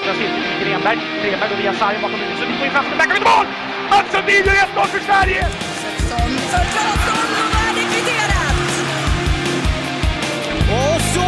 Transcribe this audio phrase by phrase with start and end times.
[0.00, 0.98] vänstra cirkeln till Grenberg.
[1.22, 2.38] Grenberg går via sargen bakom huvudet.
[2.38, 2.98] Sundin får in chansen.
[2.98, 3.46] Där kommer mål!
[3.90, 5.46] Mats Sundin gör 1-0 för Sverige!
[10.78, 11.24] Och så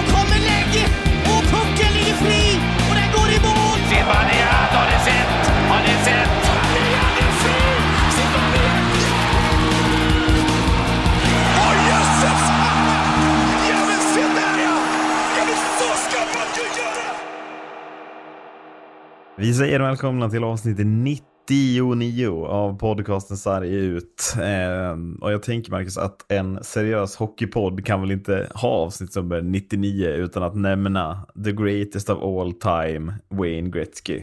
[19.37, 24.35] Vi säger välkomna till avsnitt 99 av podcasten Sarg ut.
[24.37, 29.43] Eh, och jag tänker Marcus att en seriös hockeypodd kan väl inte ha avsnitt är
[29.43, 34.23] 99 utan att nämna the greatest of all time, Wayne Gretzky.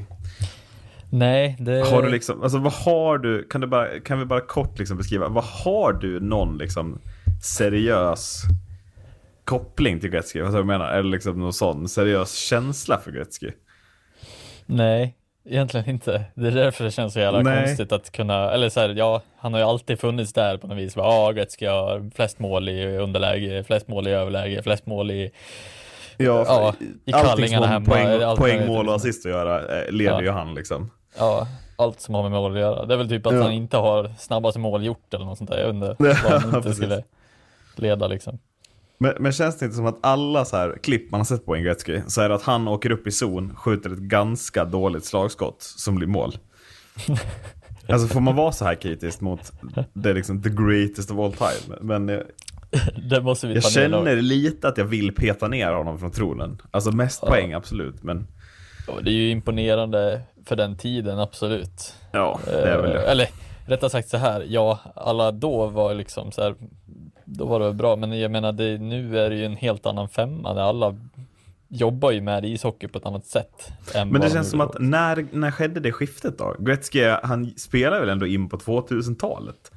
[1.09, 1.89] Nej, det...
[1.91, 4.97] Har du liksom, alltså vad har du, kan, du bara, kan vi bara kort liksom
[4.97, 6.99] beskriva, vad har du någon liksom
[7.43, 8.41] seriös
[9.43, 10.41] koppling till Gretzky?
[10.41, 13.51] Vad jag menar, eller liksom någon sån seriös känsla för Gretzky?
[14.72, 16.23] Nej, egentligen inte.
[16.34, 17.66] Det är därför det känns så jävla Nej.
[17.66, 20.78] konstigt att kunna, eller så här, ja, han har ju alltid funnits där på något
[20.78, 20.95] vis.
[20.95, 25.31] Ja, Gretzky har flest mål i underläge, flest mål i överläge, flest mål i...
[26.17, 26.73] Ja, Ja,
[27.06, 30.12] i allting som har hemma, poäng, allt poäng, mål och assist att göra eh, leder
[30.12, 30.22] Ja.
[30.22, 30.92] ju han liksom.
[31.17, 32.86] Ja, allt som har med mål att göra.
[32.86, 33.42] Det är väl typ att Ja.
[33.44, 35.58] han inte har snabbaste mål gjort eller något sånt där.
[35.59, 35.95] Jag undrar
[36.30, 37.03] vad han inte skulle
[37.75, 38.40] leda liksom.
[39.02, 41.53] Men, men känns det inte som att alla så här klipp man har sett på
[41.53, 45.61] Gretzky så är det att han åker upp i zon, skjuter ett ganska dåligt slagskott
[45.61, 46.38] som blir mål.
[47.89, 49.52] alltså får man vara så här kritisk mot
[49.94, 51.78] det är liksom the greatest of all time?
[51.81, 52.23] Men jag,
[53.09, 53.69] Det måste vi jag ner.
[53.69, 56.61] känner lite att jag vill peta ner honom från tronen.
[56.72, 58.28] Alltså mest poäng absolut, men
[58.88, 61.94] Ja, Det är ju imponerande för den tiden, absolut.
[62.11, 63.02] ja, det är väl Eh, det.
[63.11, 63.28] Eller
[63.66, 66.56] rättare sagt så här, ja, alla då var liksom så här,
[67.31, 70.09] då var det bra, men jag menar det, nu är det ju en helt annan
[70.09, 70.95] femma, där alla
[71.67, 73.67] jobbar ju med ishockey på ett annat sätt.
[73.94, 76.55] Men det känns som att när, när skedde det skiftet då?
[76.59, 79.72] Gretzky, han spelar väl ändå in på 2000-talet?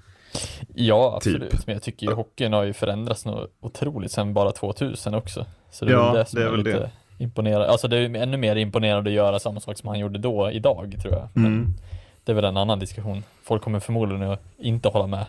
[0.74, 1.66] Ja, absolut, typ.
[1.66, 5.46] men jag tycker ju hockeyn har ju förändrats något otroligt sen bara 2000 också.
[5.70, 6.90] Så det är Ja, väl det som det är väl lite det.
[7.24, 7.68] imponerande.
[7.70, 10.96] Alltså det är ännu mer imponerande att göra samma sak som han gjorde då, idag,
[11.02, 11.28] tror jag.
[11.36, 11.74] Mm.
[12.24, 13.22] Det är väl en annan diskussion.
[13.42, 15.26] Folk kommer förmodligen att inte hålla med.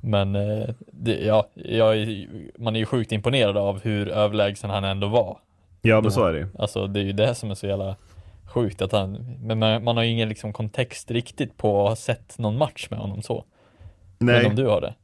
[0.00, 2.26] Men eh, det, ja, jag,
[2.58, 5.38] man är ju sjukt imponerad av hur överlägsen han ändå var.
[5.82, 6.48] Ja, men så är det.
[6.58, 7.96] Alltså det är ju det som är så jävla
[8.46, 12.38] sjukt att han, men man, har ju ingen liksom kontext riktigt på att ha sett
[12.38, 13.44] någon match med honom så.
[14.18, 14.46] Men Nej.
[14.46, 14.94] om du har det.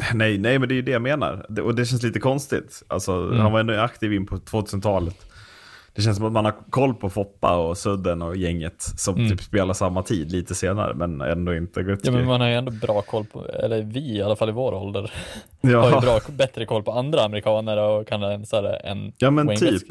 [0.14, 1.46] Nej, nej, men det är ju det jag menar.
[1.48, 2.82] Det, och det känns lite konstigt.
[2.88, 3.38] Alltså, Mm.
[3.38, 5.26] Han var ändå aktiv in på 2000-talet.
[6.00, 9.28] Det känns som att man har koll på Foppa och Sudden och gänget som Mm.
[9.30, 12.08] typ spelar samma tid lite senare, men ändå inte Gretzky.
[12.08, 14.52] Ja men man har ju ändå bra koll på, eller vi i alla fall i
[14.52, 15.12] vår ålder,
[15.60, 15.80] ja.
[15.80, 19.30] har ju bra, bättre koll på andra amerikaner och kan en så här, än ja,
[19.30, 19.82] men Wayne typ.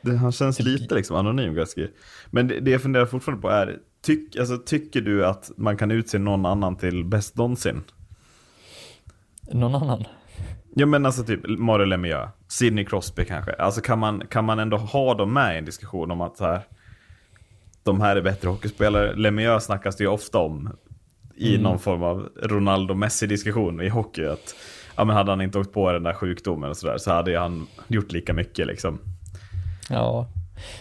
[0.00, 1.86] Det, han känns Typ- lite liksom anonym Gretzky.
[2.30, 3.76] Men det, det jag funderar fortfarande på är,
[4.06, 7.82] tyck, alltså, tycker du att man kan utse någon annan till bäst någonsin?
[9.52, 10.04] Någon annan?
[10.76, 12.28] Ja men alltså typ Mario Lemieux,
[12.58, 13.52] Sidney Crosby kanske.
[13.52, 16.44] Alltså kan man, kan man ändå ha dem med i en diskussion om att så
[16.44, 16.60] här,
[17.82, 19.14] de här är bättre hockeyspelare.
[19.16, 20.76] Lemieux snackas det ju ofta om
[21.36, 21.62] i Mm.
[21.62, 24.24] någon form av Ronaldo-Messi-diskussion i hockey.
[24.26, 24.54] Att,
[24.96, 27.66] ja, men hade han inte åkt på den där sjukdomen och sådär så hade han
[27.88, 28.98] gjort lika mycket liksom.
[29.88, 30.26] Ja.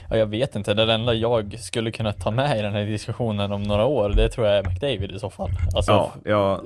[0.10, 0.74] Ja, jag vet inte.
[0.74, 4.30] Det enda jag skulle kunna ta med i den här diskussionen om några år, det
[4.30, 5.50] tror jag är McDavid i så fall.
[5.76, 6.62] Alltså, Ja, ja.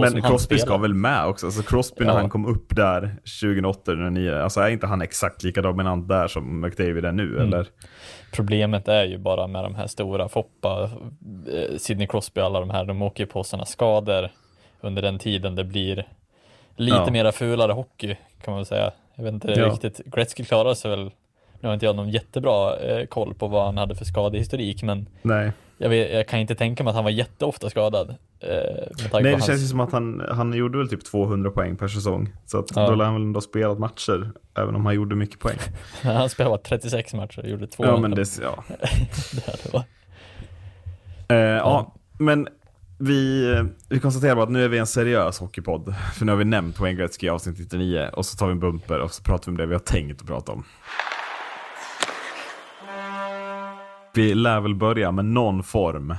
[0.00, 1.46] men Crosby ska väl med också.
[1.46, 2.18] Alltså Crosby när Ja.
[2.18, 7.04] han kom upp där 2008-2009, alltså är inte han exakt lika dominant där som McDavid
[7.04, 7.46] är nu Mm.
[7.46, 7.66] eller?
[8.32, 10.90] Problemet är ju bara med de här stora Foppa,
[11.54, 14.28] eh, Sidney Crosby, alla de här, de åker på sådana skador
[14.80, 16.06] under den tiden det blir
[16.76, 18.90] lite mera fulare hockey kan man väl säga.
[19.14, 21.10] Jag vet inte riktigt, Gretzky klarade sig väl,
[21.60, 25.08] nu har inte jag någon jättebra eh, koll på vad han hade för skadehistorik, men
[25.22, 25.52] Nej.
[25.78, 28.10] jag, vet, jag kan inte tänka mig att han var jätteofta skadad.
[28.40, 28.48] Eh,
[29.12, 31.88] Nej, det hans- känns ju som att han, han gjorde väl typ 200 poäng per
[31.88, 32.32] säsong.
[32.46, 32.88] Så att Ja.
[32.88, 35.56] då lär han väl ändå ha spelat matcher, även om han gjorde mycket poäng.
[36.02, 37.84] Han spelade bara 36 matcher och gjorde två.
[37.84, 38.64] Ja, men det, ja.
[39.64, 39.82] det var.
[41.28, 42.48] Eh, ja, men
[42.98, 43.46] vi,
[43.88, 45.94] vi konstaterar bara att nu är vi en seriös hockeypodd.
[46.14, 48.60] För nu har vi nämnt Wayne Gretzky i avsnitt 99 och så tar vi en
[48.60, 50.64] bumper och så pratar vi om det vi har tänkt att prata om.
[54.14, 56.14] Vi lär väl börja med någon form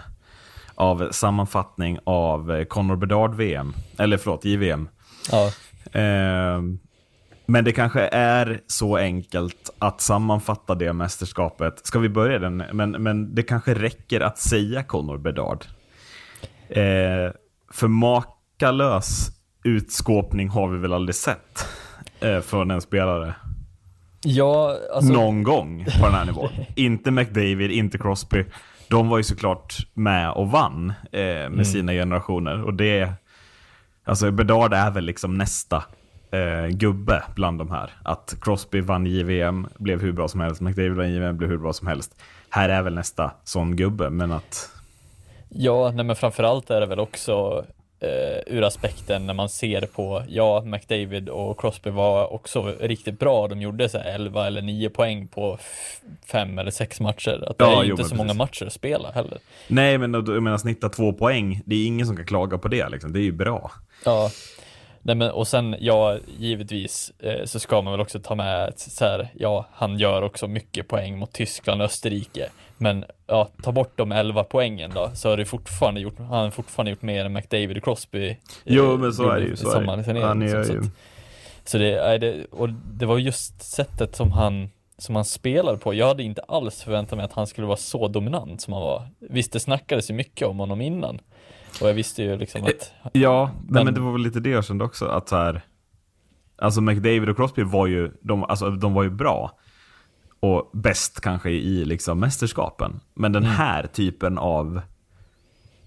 [0.75, 3.73] av sammanfattning av eh, Conor Bedard-VM.
[3.97, 4.89] Eller förlåt, JVM.
[5.31, 5.51] Ja,
[5.91, 6.61] Eh,
[7.45, 11.85] men det kanske är så enkelt att sammanfatta det mästerskapet.
[11.85, 12.57] Ska vi börja den?
[12.57, 15.65] Men, men det kanske räcker att säga Conor Bedard.
[16.69, 17.31] Eh,
[17.71, 19.29] för makalös
[19.63, 21.67] utskåpning har vi väl aldrig sett
[22.19, 23.35] eh, från en spelare.
[24.23, 26.49] Ja, alltså, någon gång på den här nivån.
[26.75, 28.45] inte McDavid, inte Crosby.
[28.89, 31.65] De var ju såklart med och vann eh, med Mm.
[31.65, 32.63] sina generationer.
[32.63, 33.13] Och det,
[34.05, 35.83] alltså Bedard är väl liksom nästa
[36.31, 37.91] eh, gubbe bland de här.
[38.03, 40.61] Att Crosby vann JVM, blev hur bra som helst.
[40.61, 42.21] McDavid vann JVM, blev hur bra som helst.
[42.49, 44.69] Här är väl nästa sån gubbe, men att...
[45.49, 47.65] Ja, nej men framförallt är det väl också
[48.01, 53.47] eh, ur aspekten när man ser på, ja, McDavid och Crosby var också riktigt bra.
[53.47, 55.57] De gjorde så här 11 eller 9 poäng på
[56.25, 57.43] fem eller sex matcher.
[57.47, 58.37] Att det Ja, är jo, inte så många precis.
[58.37, 59.37] matcher att spela heller.
[59.67, 61.61] Nej, men jag menar snitta två poäng.
[61.65, 62.89] Det är ingen som kan klaga på det.
[62.89, 63.13] Liksom.
[63.13, 63.71] Det är ju bra.
[64.05, 64.31] Ja,
[65.01, 68.79] nej men och sen, ja, givetvis eh, så ska man väl också ta med att
[68.79, 72.49] så här, ja, han gör också mycket poäng mot Tyskland och Österrike.
[72.77, 76.49] Men ja, ta bort de 11 poängen då, så har det fortfarande gjort, han har
[76.49, 78.29] fortfarande gjort mer än McDavid och Crosby.
[78.29, 79.55] eh, Jo, men så är det ju.
[79.55, 80.03] Så är det.
[80.03, 80.79] turnering, Han så- så ju...
[80.79, 80.85] att-
[81.65, 85.93] Så det, det, och det var just sättet som han, som han spelade på.
[85.93, 89.07] Jag hade inte alls förväntat mig att han skulle vara så dominant som han var.
[89.19, 91.19] Visst, det snackades ju mycket om honom innan.
[91.81, 92.91] Och jag visste ju liksom att...
[93.13, 95.05] Ja, men, Men- men det var väl lite det jag kände också.
[95.05, 95.61] Att så här,
[96.57, 99.57] alltså McDavid och Crosby var ju, de, alltså, de var ju bra.
[100.39, 102.99] Och bäst kanske i liksom mästerskapen.
[103.13, 104.81] Men den här typen av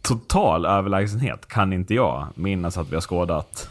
[0.03, 3.69] total överlägsenhet kan inte jag minnas att vi har skådat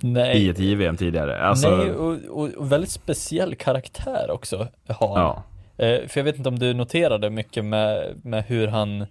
[0.00, 1.42] Nej, i ett JVM tidigare.
[1.42, 5.42] Alltså, Nej, och, och, väldigt speciell karaktär också har ja.
[5.84, 9.06] Eh, för jag vet inte om du noterade mycket med, med hur han,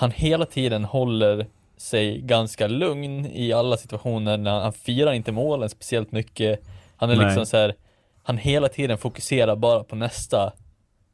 [0.00, 4.36] han hela tiden håller sig ganska lugn i alla situationer.
[4.36, 6.60] När han, han firar inte målen speciellt mycket.
[6.96, 7.26] Han är Nej.
[7.26, 7.74] liksom så här,
[8.22, 10.52] han hela tiden fokuserar bara på nästa,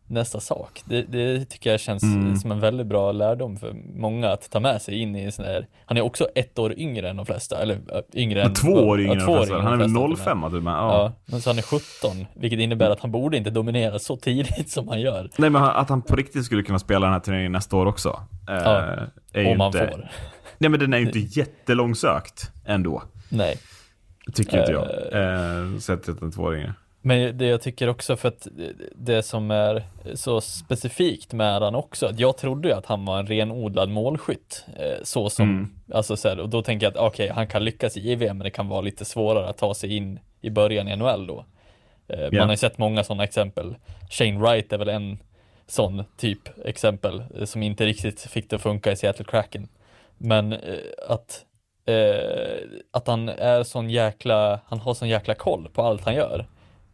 [0.08, 0.82] nästa sak.
[0.84, 2.36] Det, det tycker jag känns Mm.
[2.36, 5.44] som en väldigt bra lärdom för många att ta med sig in i en sån
[5.44, 7.78] här, han är också ett år yngre än de flesta, eller
[8.14, 9.54] yngre än två år yngre ja, än två de år flesta.
[9.54, 10.74] yngre Han är väl de flesta till och med.
[10.74, 10.74] 05.
[10.74, 14.70] Ja, men så han är 17, vilket innebär att han borde inte dominera så tidigt
[14.70, 15.30] som han gör.
[15.38, 18.08] Nej men att han på riktigt skulle kunna spela den här turneringen nästa år också.
[18.48, 18.82] eh, Ja,
[19.32, 20.10] är Om han inte, får.
[20.58, 23.02] Nej men den är ju inte jättelångsökt ändå.
[23.28, 23.58] Nej.
[24.34, 24.84] Tycker inte jag.
[24.84, 26.64] Eh, sett till att en tvååring.
[27.06, 28.46] Men det jag tycker också för att
[28.94, 29.82] det som är
[30.14, 34.64] så specifikt med han också, att jag trodde ju att han var en renodlad målskytt.
[34.76, 35.70] eh, Så som, Mm.
[35.92, 38.44] alltså så här, och då tänker jag att okej, han kan lyckas i JVM, men
[38.44, 41.44] det kan vara lite svårare att ta sig in i början i NHL då.
[42.08, 43.74] Eh, Man har ju sett många sådana exempel.
[44.10, 45.18] Shane Wright är väl en
[45.66, 49.68] sån typ exempel eh, som inte riktigt fick det att funka i Seattle Kraken.
[50.18, 50.58] Men eh,
[51.08, 51.44] att,
[52.90, 56.46] att han är sån jäkla, han har sån jäkla koll på allt han gör.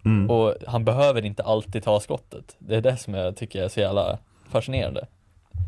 [0.04, 0.31] Mm.
[0.31, 2.56] Och han behöver inte alltid ta skottet.
[2.58, 4.19] Det är det som jag tycker är så jävla
[4.50, 5.06] fascinerande.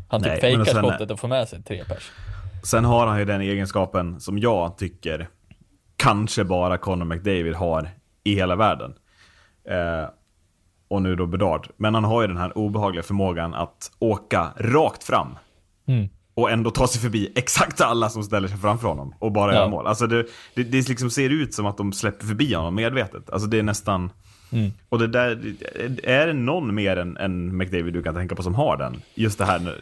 [0.09, 2.11] Han typ Nej, fejkar sen- skottet och får med sig tre pers.
[2.63, 5.27] Sen har han ju den egenskapen som jag tycker
[5.97, 7.89] kanske bara Conor McDavid har
[8.23, 8.93] i hela världen.
[9.69, 10.09] Eh,
[10.87, 11.67] och nu då Bedard.
[11.77, 15.37] Men han har ju den här obehagliga förmågan att åka rakt fram.
[15.87, 16.09] Mm.
[16.33, 19.57] Och ändå ta sig förbi exakt alla som ställer sig framför honom och bara Ja.
[19.59, 19.87] göra mål.
[19.87, 23.29] Alltså det, det, det liksom ser ut som att de släpper förbi honom medvetet.
[23.29, 24.11] Alltså det är nästan...
[24.55, 24.71] Mm.
[24.89, 25.39] Och det där,
[26.03, 29.01] är det någon mer än, än McDavid du kan tänka på som har den?
[29.15, 29.75] Just det här,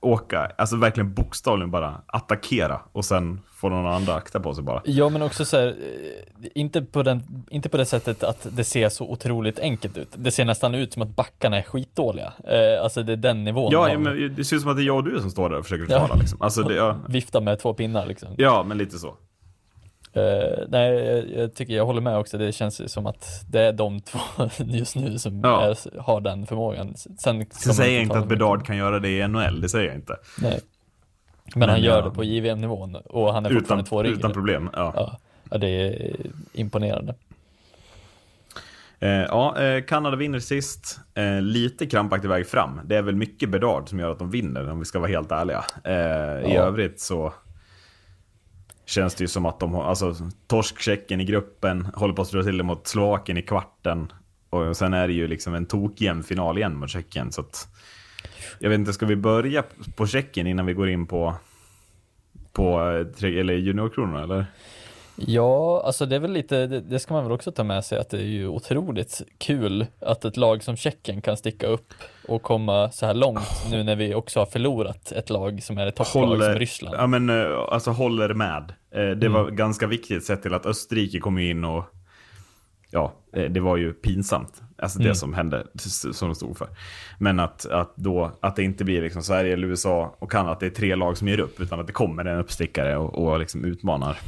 [0.00, 4.82] åka, alltså verkligen bokstavligen bara attackera och sen får någon andra akta på sig bara.
[4.84, 8.64] Ja men också så här, eh, inte på, den, inte på det sättet att det
[8.64, 10.08] ser så otroligt enkelt ut.
[10.16, 12.32] Det ser nästan ut som att backarna är skitdåliga.
[12.44, 13.72] Eh, alltså det är den nivån.
[13.72, 15.48] Ja, ja, men det ser ut som att det är jag och du som står
[15.50, 16.00] där och försöker Ja.
[16.00, 16.42] försvara liksom.
[16.42, 18.28] Alltså det, ja, Vifta med två pinnar liksom.
[18.36, 19.14] ja, men lite så.
[20.16, 22.38] Eh, nej, jag, jag tycker jag håller med också.
[22.38, 24.18] Det känns som att det är de två
[24.64, 25.62] just nu som Ja.
[25.64, 26.94] är, har den förmågan.
[26.96, 29.94] Sen Sen säger jag inte att Bedard kan göra det i NHL, det säger jag
[29.94, 30.16] inte.
[30.42, 30.60] Nej.
[31.54, 32.04] Men, han gör ja.
[32.04, 34.16] det på JVM-nivån och han är Utan, fortfarande två yngre.
[34.16, 34.70] utan problem.
[34.72, 34.92] Ja.
[34.96, 35.18] Ja,
[35.50, 36.16] ja, det är
[36.52, 37.14] imponerande.
[39.00, 41.00] Eh, ja, eh, Kanada vinner sist.
[41.14, 42.80] Eh, lite krampaktig väg fram.
[42.84, 45.32] Det är väl mycket Bedard som gör att de vinner, om vi ska vara helt
[45.32, 45.64] ärliga.
[45.84, 47.32] Eh, I övrigt så
[48.86, 50.14] känns det ju som att de har, alltså
[50.46, 54.12] torsk-Tjeckien i gruppen, håller på att slå till det mot Slovakien i kvarten.
[54.50, 57.32] Och sen är det ju liksom en tokjämn final igen mot Tjeckien.
[57.32, 57.68] Så att,
[58.58, 59.64] jag vet inte, ska vi börja
[59.96, 61.34] på Tjeckien innan vi går in på,
[62.52, 62.80] på
[63.22, 64.46] eh, eller juniorkronorna eller?
[65.16, 67.98] Ja, alltså det är väl lite, det, det ska man väl också ta med sig
[67.98, 71.94] att det är ju otroligt kul att ett lag som Tjeckien kan sticka upp
[72.28, 75.86] och komma så här långt nu när vi också har förlorat ett lag som är
[75.86, 76.96] ett topplag som Ryssland.
[76.98, 78.72] Ja, men eh, alltså håller med.
[78.90, 79.32] Eh, Det Mm.
[79.32, 81.84] var ganska viktigt sett till att Österrike kom in och
[82.90, 84.62] ja, eh, det var ju pinsamt.
[84.78, 85.14] Alltså det Mm.
[85.14, 85.66] som hände,
[86.12, 86.68] som de stod för.
[87.18, 90.60] Men att, att då, att det inte blir liksom Sverige eller USA och Kanada, att
[90.60, 93.38] det är tre lag som ger upp, utan att det kommer en uppstickare och, och
[93.38, 94.18] liksom utmanar.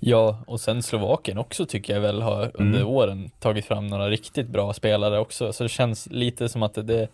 [0.00, 2.88] Ja, och sen Slovakien också tycker jag väl har under Mm.
[2.92, 5.52] åren tagit fram några riktigt bra spelare också.
[5.52, 7.08] Så det känns lite som att det,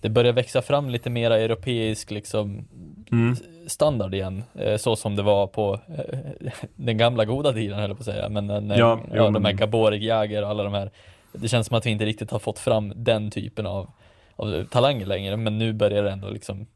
[0.00, 2.68] det börjar växa fram lite mera europeisk liksom
[3.12, 3.36] Mm.
[3.66, 4.42] standard igen.
[4.54, 6.18] Eh, Så som det var på eh,
[6.76, 8.28] den gamla goda tiden höll jag på att säga.
[8.28, 10.90] Men när, Ja, ja, jo, de här Gaborik, Jäger och alla de här.
[11.32, 13.90] Det känns som att vi inte riktigt har fått fram den typen av,
[14.36, 15.36] av talanger längre.
[15.36, 16.66] Men nu börjar det ändå liksom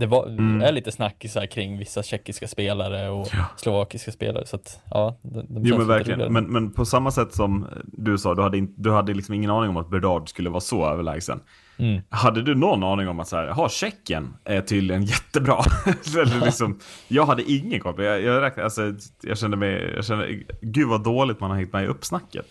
[0.00, 0.62] det var, Mm.
[0.62, 5.62] är lite snackisar kring vissa tjeckiska spelare och slovakiska spelare så att ja, de, de
[5.64, 8.90] Jo men verkligen, men, men på samma sätt som du sa, du hade, in, du
[8.90, 11.40] hade liksom ingen aning om att Berdard skulle vara så överlägsen.
[11.78, 12.00] Mm.
[12.08, 15.62] Hade du någon aning om att så här, ha Tjeckien är tydligen jättebra?
[16.16, 16.78] Eller liksom,
[17.08, 18.02] jag hade ingen koll.
[18.04, 18.92] Jag, jag, räknade, alltså,
[19.22, 20.28] jag kände mig, jag kände,
[20.62, 22.46] gud vad dåligt man har hängt med i uppsnacket.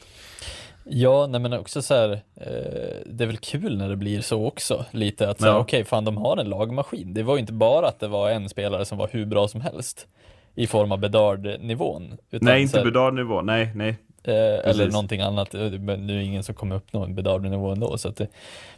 [0.91, 4.45] Ja, nej men också så här, eh, det är väl kul när det blir så
[4.45, 5.57] också, lite att Ja.
[5.59, 7.13] okej, fan de har en lagmaskin.
[7.13, 9.61] Det var ju inte bara att det var en spelare som var hur bra som
[9.61, 10.07] helst
[10.55, 12.17] i form av Bedard-nivån.
[12.29, 13.95] Nej, inte Bedard-nivå, nej, nej.
[14.23, 17.69] Eh, eller någonting annat, Eh, men nu är det ingen som kommer uppnå en Bedard-nivå
[17.71, 17.97] ändå.
[17.97, 18.27] Så det,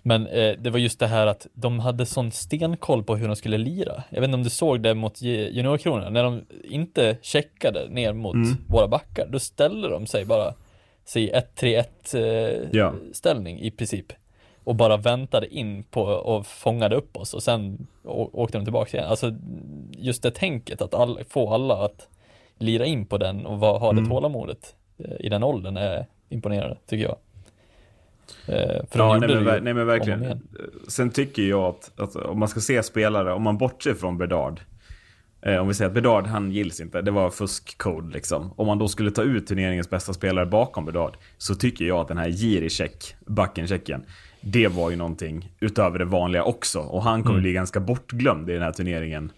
[0.01, 3.35] men eh, det var just det här att de hade sån stenkoll på hur de
[3.35, 4.03] skulle lira.
[4.09, 8.13] Jag vet inte om du såg det mot Ju- juniorkronorna, när de inte checkade ner
[8.13, 8.57] mot Mm.
[8.67, 10.53] våra backar, då ställde de sig bara
[11.05, 12.93] sig 1-3-1 eh, Ja.
[13.13, 14.13] ställning i princip.
[14.63, 19.09] Och bara väntade in på och fångade upp oss och sen åkte de tillbaka igen.
[19.09, 19.33] Alltså
[19.91, 22.07] just det tänket att all, få alla att
[22.57, 24.09] lira in på den och va, ha det Mm.
[24.09, 27.17] tålamodet eh, i den åldern är imponerande tycker jag.
[28.47, 30.23] Eh, för de Ja, gjorde nej, men, nej men verkligen.
[30.23, 30.47] igen.
[30.87, 34.59] Sen tycker jag att, att om man ska se spelare, om man bortser från Bedard.
[35.41, 37.01] Eh, om vi säger att Bedard, han gills inte.
[37.01, 38.53] Det var fuskkod liksom.
[38.55, 41.17] Om man då skulle ta ut turneringens bästa spelare bakom Bedard.
[41.37, 44.05] Så tycker jag att den här Jiricek, backen Tjeckien.
[44.41, 46.79] Det var ju någonting utöver det vanliga också.
[46.79, 49.31] Och han kommer bli ganska bortglömd i den här turneringen.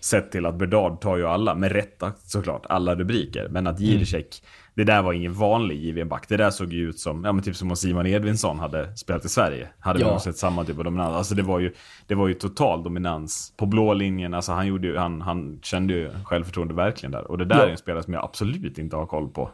[0.00, 3.48] Sett till att Bedard tar ju alla, med rätta såklart, alla rubriker.
[3.50, 4.42] Men att Jiricek,
[4.74, 6.28] det där var ingen vanlig JVM-back.
[6.28, 9.24] Det där såg ju ut som, ja men typ som om Simon Edvinsson hade spelat
[9.24, 9.68] i Sverige.
[9.78, 10.06] Hade Ja.
[10.06, 11.14] vi nog sett samma typ av dominans.
[11.16, 11.72] Alltså det var ju,
[12.06, 14.34] det var ju total dominans på blå linjen.
[14.34, 17.30] Alltså han gjorde ju, han, han kände ju självförtroende verkligen där.
[17.30, 17.64] Och det där Ja.
[17.66, 19.50] är en spelare som jag absolut inte har koll på.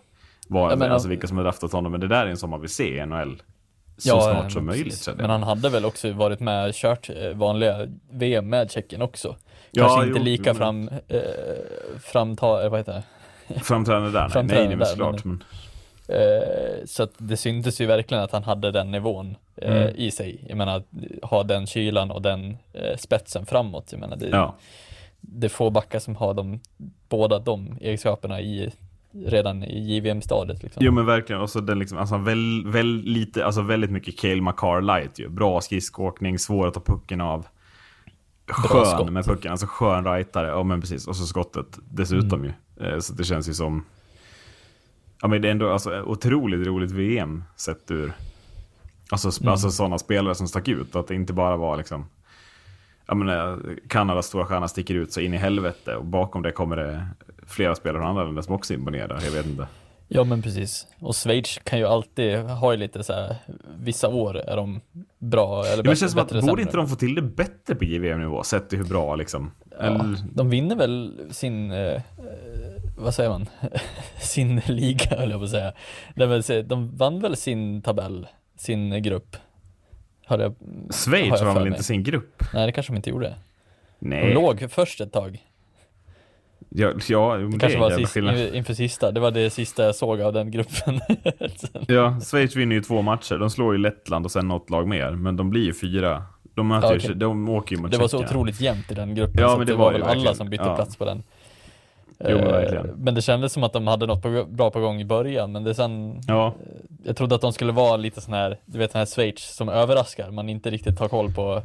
[0.48, 1.92] Var, menar- alltså vilka som har draftat honom.
[1.92, 3.42] Men det där är en som man vill se i NHL.
[3.98, 5.08] Så snart eh, som möjligt.
[5.16, 7.76] Men han hade väl också varit med och kört eh, vanliga
[8.10, 9.36] VM med Tjeckien också.
[9.70, 11.20] Ja, Kanske inte jo, lika men- fram, eh,
[12.02, 13.02] framta, vad heter det?
[13.62, 14.20] Framträdande där?
[14.20, 15.24] Nej, Framträdande nej, men där, såklart.
[15.24, 15.44] men- Men,
[16.08, 19.94] Eh, så att det syntes ju verkligen att han hade den nivån eh, Mm.
[19.96, 20.44] i sig.
[20.48, 20.82] Jag menar,
[21.22, 23.88] ha den kylan och den eh, spetsen framåt.
[23.90, 24.54] Jag menar, det, ja.
[25.20, 26.60] det är få backar som har de,
[27.08, 28.70] båda de egenskaperna i,
[29.26, 30.62] redan i JVM-stadiet.
[30.62, 30.84] Liksom.
[30.84, 34.40] Jo men verkligen, och så den liksom, alltså väl, väl lite, alltså väldigt mycket Cale
[34.42, 35.28] Makar light ju.
[35.28, 37.46] Bra skridskoåkning, svår att ta pucken av.
[38.48, 40.46] Skön med pucken, alltså skön rightare.
[40.48, 42.52] Ja men precis, och så skottet dessutom ju.
[42.82, 43.84] Eh, Så det känns ju som...
[45.22, 48.12] Ja men det är ändå alltså, otroligt roligt VM sett ur...
[49.10, 50.96] Alltså, sp- alltså sådana spelare som stack ut.
[50.96, 52.06] Att det inte bara var liksom...
[53.06, 53.56] Ja men eh,
[53.88, 57.06] Kanadas stora stjärna sticker ut så in i helvete och bakom det kommer det
[57.46, 59.20] flera spelare från andra länder som också imponerar.
[59.24, 59.68] Jag vet inte.
[60.08, 60.86] Ja men precis.
[61.00, 63.36] Och Schweiz kan ju alltid ha lite så här,
[63.78, 64.80] vissa år är de
[65.18, 66.62] bra eller Ja, men bättre, det känns som att bättre borde sämre.
[66.62, 68.42] inte de få till det bättre på JVM-nivå?
[68.42, 69.50] Sett till hur bra liksom.
[69.80, 72.00] Ja, de vinner väl sin, eh,
[72.98, 73.46] vad säger man,
[74.20, 75.72] sin liga höll jag på att säga.
[76.42, 79.36] Säga, De vann väl sin tabell, sin grupp.
[80.28, 80.54] Jag, har
[80.92, 81.68] Schweiz jag har de för väl mig.
[81.68, 82.42] inte sin grupp?
[82.54, 83.34] Nej det kanske de inte gjorde.
[83.98, 84.34] De Nej.
[84.34, 85.46] låg först ett tag.
[86.68, 88.54] Ja, ja Det det kanske var sist, skillnad.
[88.54, 91.00] inför sista, det var det sista jag såg av den gruppen.
[91.88, 93.38] Ja, Schweiz vinner ju två matcher.
[93.38, 95.10] De slår ju Lettland och sen något lag mer.
[95.10, 96.22] Men de blir ju fyra.
[96.60, 97.14] De, möter Ja, okej.
[97.14, 99.66] de åker ju mot det var så otroligt jämnt i den gruppen Ja, så men
[99.66, 100.76] det det, var var väl alla som bytte Ja.
[100.76, 101.22] plats på den.
[102.24, 102.86] Jo, men Eh, verkligen.
[102.96, 105.64] men det kändes som att de hade något på, bra på gång i början, men
[105.64, 106.54] det sen Ja,
[107.04, 109.68] Jag trodde att de skulle vara lite sån här, du vet den här Schweiz som
[109.68, 111.62] överraskar, man inte riktigt har koll på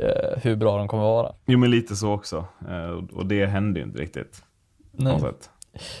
[0.00, 1.32] eh, hur bra de kommer vara.
[1.46, 2.44] jo men lite så också.
[2.70, 4.42] Eh, och- det hände ju inte riktigt.
[4.92, 5.20] Nej.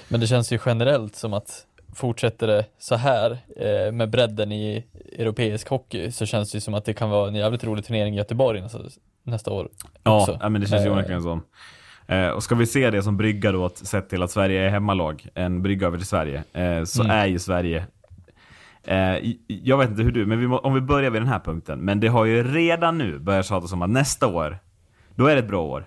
[0.08, 1.66] Men det känns ju generellt som att
[1.96, 4.84] fortsätter det så här eh, med bredden i
[5.18, 8.16] europeisk hockey så känns det som att det kan vara en jävligt rolig turnering i
[8.16, 8.78] Göteborg nästa,
[9.22, 9.68] nästa år.
[10.02, 10.38] Ja, också.
[10.42, 11.40] ja, men det känns ju Eh, onekligen så.
[12.06, 14.68] Eh, och ska vi se det som brygga då, att- sett till att Sverige är
[14.68, 17.16] hemmalag, en brygga över till Sverige, eh, så Mm.
[17.16, 17.86] är ju Sverige
[18.88, 21.38] Eh, jag vet inte hur du, men vi må, om vi börjar vid den här
[21.38, 21.78] punkten.
[21.80, 24.58] Men det har ju redan nu börjat tjatas om att nästa år,
[25.14, 25.86] då är det ett bra år.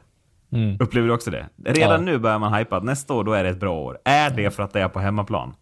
[0.52, 0.78] Mm.
[0.80, 1.46] Upplever du också det?
[1.66, 1.98] Redan Ja.
[2.12, 3.98] nu börjar man hypa att nästa år, då är det ett bra år.
[4.06, 5.54] Är det för att det är på hemmaplan?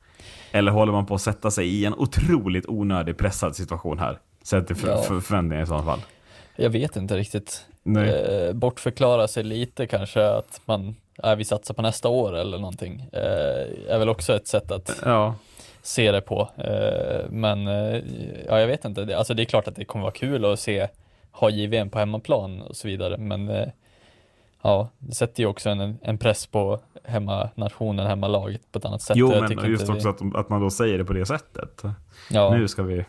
[0.52, 4.20] Eller håller man på att sätta sig i en otroligt onödig pressad situation här?
[4.44, 4.98] Sett till för, Ja.
[5.02, 6.00] för, förväntningar i så fall.
[6.56, 7.66] Jag vet inte riktigt.
[7.98, 13.10] Eh, bortförklara sig lite kanske att man äh, vi satsar på nästa år eller någonting.
[13.14, 15.36] Eh, är väl också ett sätt att Ja,
[15.82, 16.50] se det på.
[16.58, 18.02] Eh, men eh,
[18.48, 20.60] ja, jag vet inte, Det- alltså det är klart att det kommer vara kul att
[20.60, 20.88] se,
[21.32, 23.68] ha JVM på hemmaplan och så vidare, men eh,
[24.62, 29.18] ja, det sätter ju också en, en press på hemmanationen, hemmalaget på ett annat sätt.
[29.18, 31.84] jo men just också att, att man då säger det på det sättet.
[32.30, 33.06] ja, Nu ska vi,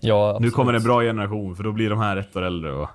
[0.00, 2.88] ja, nu kommer en bra generation för då blir de här ett år äldre och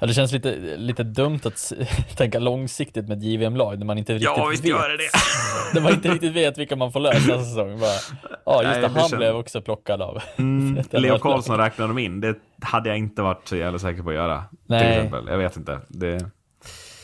[0.00, 1.72] Ja, det känns lite, lite dumt att
[2.16, 4.62] tänka långsiktigt med ett JVM-lag när man inte riktigt vet.
[4.98, 5.10] det.
[5.74, 7.80] När man inte riktigt vet vilka man får lösa säsong.
[7.80, 7.90] Bara,
[8.46, 10.22] ja, just Nej, det, han känns- blev också plockad av.
[10.36, 14.08] Mm, Leo Karlsson räknade de in, det hade jag inte varit så jävla säker på
[14.08, 14.44] att göra.
[14.66, 15.10] Nej.
[15.28, 15.80] Jag vet inte.
[15.88, 16.30] Det,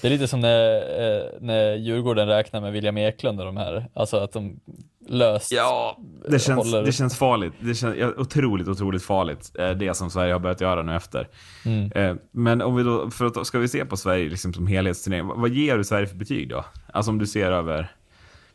[0.05, 3.87] Det är lite som när, eh, när Djurgården räknar med William Eklund och de här,
[3.95, 4.61] alltså att de
[5.09, 7.53] löst Ja, det känns, håller- det känns farligt.
[7.61, 9.51] Det känns otroligt, otroligt farligt.
[9.59, 11.29] eh, Det som Sverige har börjat göra nu efter.
[11.67, 11.93] Mm.
[11.93, 15.27] Eh, Men om vi då, för att, ska vi se på Sverige liksom som helhetsturnering.
[15.27, 16.65] Vad vad ger du Sverige för betyg då?
[16.93, 17.93] Alltså om du ser över,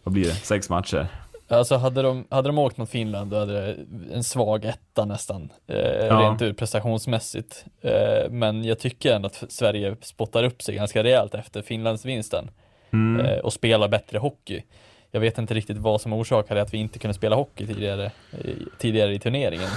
[0.04, 1.08] vad blir det, sex matcher?
[1.52, 3.76] Alltså hade de, hade de åkt mot Finland då hade det
[4.14, 6.20] en svag etta nästan, eh, Ja.
[6.22, 7.66] rent ur prestationsmässigt.
[7.82, 12.52] Eh, men jag tycker ändå att Sverige spottar upp sig ganska rejält efter Finlandsvinsten
[12.92, 13.26] Mm.
[13.26, 14.64] eh, och spelar bättre hockey.
[15.12, 18.52] Jag vet inte riktigt vad som orsakade att vi inte kunde spela hockey tidigare, eh,
[18.78, 19.70] tidigare i turneringen.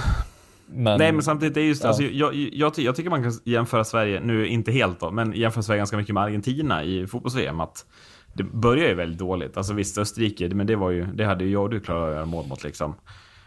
[0.65, 1.87] Men, Nej, men samtidigt, är just, Ja.
[1.87, 5.63] alltså, jag, jag, jag tycker man kan jämföra Sverige, nu inte helt då, men jämföra
[5.63, 7.59] Sverige ganska mycket med Argentina i fotbolls-VM.
[7.59, 7.85] Att
[8.33, 9.57] det börjar ju väldigt dåligt.
[9.57, 12.15] Alltså visst, Österrike, men det var ju, det hade ju jag och du klarat att
[12.15, 12.95] göra mål mot liksom.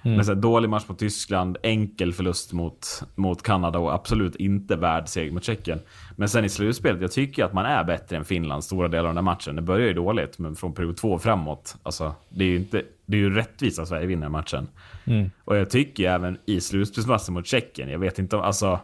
[0.06, 0.16] Mm.
[0.16, 4.76] Men så här, dålig match mot Tyskland, enkel förlust mot, mot Kanada och absolut inte
[4.76, 5.80] värd seger mot Tjeckien.
[6.16, 9.08] Men sen i slutspelet, jag tycker att man är bättre än Finland stora delar av
[9.08, 9.56] den här matchen.
[9.56, 13.16] Det börjar ju dåligt, men från period två framåt, alltså, det är ju inte, det
[13.16, 14.68] är ju rättvist att Sverige vinner matchen.
[15.04, 15.30] Mm.
[15.44, 18.80] Och jag tycker ju även i slutspelsmatchen mot Tjeckien, jag vet inte om, alltså,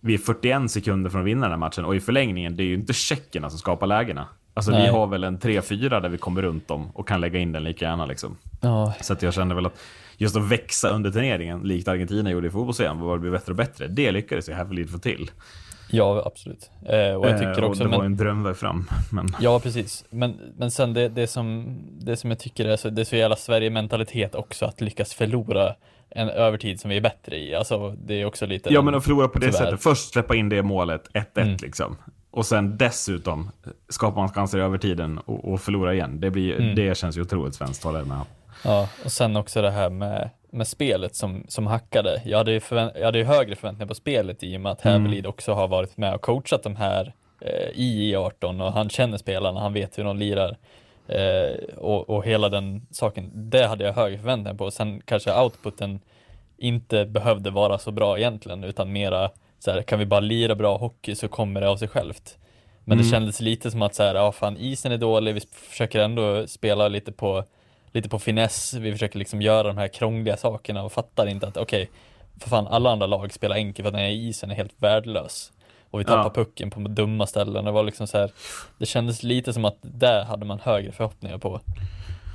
[0.00, 2.66] vi är 41 sekunder från att vinna den här matchen och i förlängningen, det är
[2.66, 4.28] ju inte tjeckerna som skapar lägena.
[4.58, 4.90] Alltså vi Nej.
[4.90, 7.84] har väl en 3-4 där vi kommer runt dem och kan lägga in den lika
[7.84, 8.36] gärna liksom.
[8.60, 9.78] ja, Så att jag kände väl att
[10.16, 13.56] just att växa under turneringen, likt Argentina gjorde i fotbolls var det blir bättre och
[13.56, 13.86] bättre.
[13.88, 15.30] Det lyckades ju Hävelid få till.
[15.90, 16.70] ja absolut.
[16.88, 18.88] Eh, och jag tycker Eh, också, och det men, var en drömväg fram.
[19.12, 19.26] Men...
[19.40, 20.04] Ja, precis.
[20.10, 23.16] Men, men sen det, det, som, det som jag tycker är så, det är så
[23.16, 25.74] jävla Sverige-mentalitet också, att lyckas förlora
[26.10, 27.54] en övertid som vi är bättre i.
[27.54, 28.72] Alltså, det är också lite...
[28.72, 29.58] Ja men att förlora på det Tyvärr.
[29.64, 29.82] sättet.
[29.82, 31.56] Först släppa in det målet, 1-1 Mm.
[31.62, 31.96] liksom.
[32.30, 33.50] Och sen dessutom
[33.88, 36.20] skapar man chanser i övertiden och, och förlora igen.
[36.20, 36.74] Det, blir, Mm.
[36.74, 38.20] det känns ju otroligt svenskt, håller med.
[38.64, 42.22] Ja, och sen också det här med, med spelet som, som hackade.
[42.24, 45.02] Jag hade, ju jag hade ju högre förväntningar på spelet i och med att Mm.
[45.02, 49.18] Hävelid också har varit med och coachat de här eh, i I18 och han känner
[49.18, 50.56] spelarna, han vet hur de lirar.
[51.08, 54.70] Eh, och, och hela den saken, det hade jag högre förväntningar på.
[54.70, 56.00] Sen kanske outputen
[56.56, 60.76] inte behövde vara så bra egentligen, utan mera så här, kan vi bara lira bra
[60.76, 62.38] hockey så kommer det av sig självt.
[62.84, 66.00] Men det kändes lite som att så här, ja fan isen är dålig, vi försöker
[66.00, 67.44] ändå spela lite på,
[67.92, 71.56] lite på finess, vi försöker liksom göra de här krångliga sakerna och fattar inte att
[71.56, 71.90] okej,
[72.40, 75.52] för fan alla andra lag spelar enkelt för att den här isen är helt värdelös.
[75.90, 76.30] Och vi tappar Ja.
[76.44, 78.30] pucken på dumma ställen, det var liksom så här,
[78.78, 81.60] det kändes lite som att där hade man högre förhoppningar på.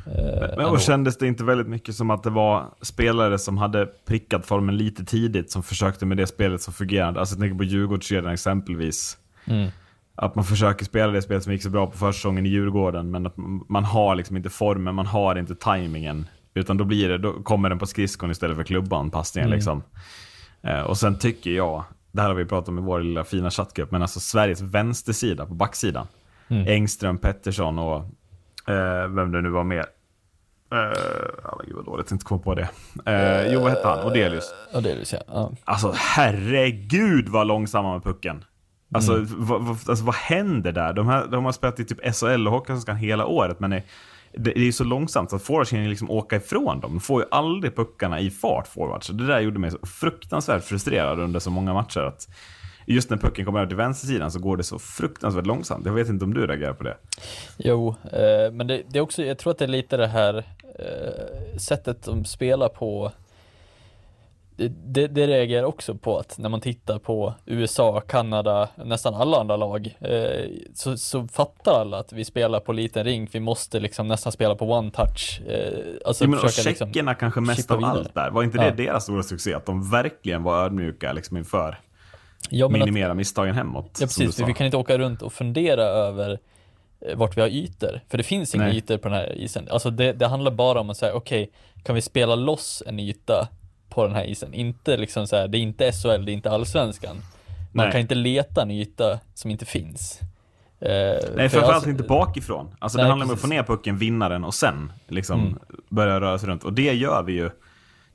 [0.06, 3.86] Eh, Men och kändes det inte väldigt mycket som att det var spelare som hade
[3.86, 7.20] prickat formen lite tidigt som försökte med det spelet som fungerade?
[7.20, 9.18] Alltså jag tänker på Djurgårdskedjan exempelvis.
[9.46, 9.70] Mm.
[10.16, 13.26] Att man försöker spela det spel som gick så bra på försäsongen i Djurgården, men
[13.28, 13.34] att
[13.70, 16.26] man har liksom inte formen, man har inte tajmingen.
[16.54, 19.58] Utan då blir det, då kommer den på skridskon istället för klubban, passningen Mm.
[19.58, 19.84] liksom.
[20.62, 23.52] Eh, och sen tycker jag, det här har vi pratat om i vår lilla fina
[23.52, 26.08] chattgrupp, men alltså Sveriges vänstersida på backsidan.
[26.48, 26.68] Mm.
[26.68, 28.06] Engström, Pettersson och
[28.68, 29.86] eh, vem det nu var mer.
[30.72, 30.78] Eh,
[31.44, 32.70] ja, gud vad dåligt, jag inte komma på det.
[33.06, 34.06] Eh, jo, vad hette han?
[34.06, 34.54] Odelius.
[34.74, 35.52] Ja, det, så, ja.
[35.64, 38.44] Alltså herregud vad långsamma med pucken.
[38.96, 40.94] Alltså, vad, vad, alltså vad händer där?
[40.94, 43.84] De, här, de har spelat i typ SHL och Hockeyallsvenskan hela året, men det,
[44.38, 46.92] det är ju så långsamt så att forwards kan liksom åka ifrån dem.
[46.92, 49.08] De får ju aldrig puckarna i fart, forwards.
[49.08, 52.00] Det där gjorde mig så fruktansvärt frustrerad under så många matcher.
[52.00, 52.28] Att
[52.86, 55.86] just när pucken kommer över till vänstersidan så går det så fruktansvärt långsamt.
[55.86, 56.98] Jag vet inte om du reagerar på det.
[57.58, 60.38] Jo, eh, men det, det är också, jag tror att det är lite det här
[60.80, 63.12] eh, sättet de spelar på.
[64.56, 69.38] Det, det, det reagerar också på att när man tittar på USA, Kanada, nästan alla
[69.40, 73.80] andra lag, eh, så, så fattar alla att vi spelar på liten rink, vi måste
[73.80, 75.42] liksom nästan spela på one touch.
[75.48, 77.92] Eh, alltså Ja, men och liksom tjeckerna kanske mest av vidare.
[77.94, 78.30] allt där.
[78.32, 78.72] Var inte det Ja.
[78.76, 79.54] deras stora succé?
[79.54, 81.80] Att de verkligen var ödmjuka liksom inför
[82.50, 83.98] Ja, men att- minimera misstagen hemåt.
[84.00, 86.40] Ja precis, vi kan inte åka runt och fundera över
[87.02, 88.02] eh, vart vi har ytor.
[88.10, 88.78] För det finns inga Nej.
[88.78, 89.68] ytor på den här isen.
[89.72, 91.50] Alltså det, det handlar bara om att säga, okej,
[91.84, 93.48] kan vi spela loss en yta
[93.90, 94.54] på den här isen?
[94.54, 97.16] Inte liksom så här, det är inte SHL, det är inte allsvenskan.
[97.72, 97.92] Man Nej.
[97.92, 100.20] kan inte leta en yta som inte finns.
[100.80, 102.76] Eh, Nej, för framförallt alltså- inte bakifrån.
[102.80, 105.60] Alltså Nej, det handlar om att få ner pucken, vinna den och sen liksom Mm.
[105.90, 106.64] börja röra sig runt.
[106.64, 107.50] Och det gör vi ju.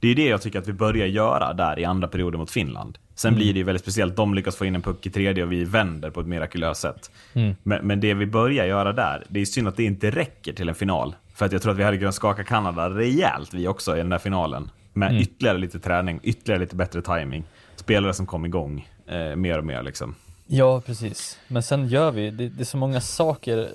[0.01, 2.99] Det är det jag tycker att vi börjar göra där i andra perioden mot Finland.
[3.19, 3.39] Sen Mm.
[3.39, 4.17] blir det ju väldigt speciellt.
[4.17, 7.11] De lyckas få in en puck i tredje och vi vänder på ett mirakulöst sätt.
[7.35, 7.55] Mm.
[7.63, 10.69] Men, men det vi börjar göra där, det är synd att det inte räcker till
[10.69, 11.15] en final.
[11.35, 14.09] För att jag tror att vi hade kunnat skaka Kanada rejält vi också i den
[14.09, 14.71] där finalen.
[14.93, 15.23] Med Mm.
[15.23, 17.45] ytterligare lite träning, ytterligare lite bättre timing.
[17.77, 20.15] Spelare som kom igång eh, mer och mer liksom.
[20.51, 21.39] Ja, precis.
[21.49, 23.67] Men sen gör vi, det, det är så många saker, eh,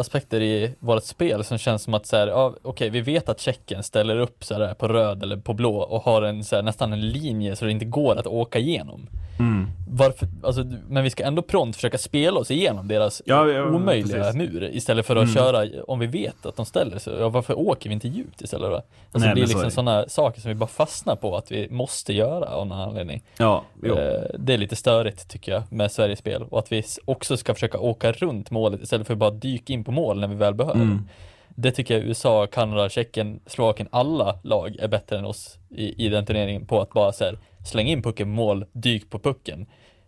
[0.00, 3.40] aspekter i vårt spel som känns som att så här, ja, okej, vi vet att
[3.40, 6.62] Tjeckien ställer upp så här på röd eller på blå och har en så här,
[6.62, 9.06] nästan en linje så det inte går att åka igenom.
[9.38, 9.66] Mm.
[9.90, 14.16] Varför, alltså, men vi ska ändå prompt försöka spela oss igenom deras Ja, ja, omöjliga
[14.18, 14.34] precis.
[14.36, 15.34] mur istället för att Mm.
[15.34, 18.70] köra, om vi vet att de ställer sig, ja, varför åker vi inte djupt istället
[18.70, 18.76] då?
[18.76, 21.68] Alltså Nej, det så är liksom sådana saker som vi bara fastnar på att vi
[21.70, 23.22] måste göra av någon anledning.
[23.38, 23.94] Ja, jo.
[23.98, 27.54] Eh, Det är lite störigt tycker jag med Sveriges spel och att vi också ska
[27.54, 30.54] försöka åka runt målet istället för att bara dyka in på mål när vi väl
[30.54, 30.80] behöver.
[30.80, 31.08] Mm.
[31.48, 36.08] Det tycker jag USA, Kanada, Tjeckien, Slovakien, alla lag är bättre än oss i, i
[36.08, 39.66] den turneringen på att bara så här, slänga in pucken mål, dyk på pucken.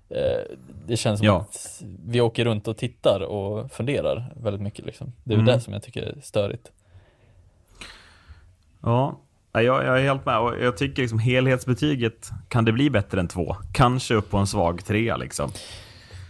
[0.09, 1.37] Eh, Det känns som Ja.
[1.41, 5.13] att vi åker runt och tittar och funderar väldigt mycket liksom.
[5.25, 5.47] Det är Mm.
[5.47, 6.73] det som jag tycker är störigt.
[8.83, 9.21] Ja,
[9.53, 10.39] Ja, jag, jag är helt med.
[10.39, 13.57] Och jag tycker liksom helhetsbetyget, kan det bli bättre än två?
[13.73, 15.51] Kanske upp på en svag trea liksom.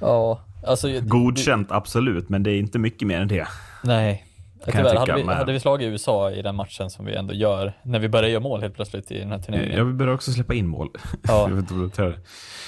[0.00, 0.86] Ja, alltså.
[0.88, 3.48] det- Godkänt, absolut, men det är inte mycket mer än det.
[3.84, 4.26] Nej.
[4.64, 7.14] jag Tyvärr, hade, tycka, vi, men- hade vi slagit USA i den matchen som vi
[7.14, 9.76] ändå gör, när vi börjar göra mål helt plötsligt i den här turneringen.
[9.76, 10.88] Jag börjar också släppa in mål.
[11.22, 11.48] Ja.
[11.48, 12.14] jag vet inte.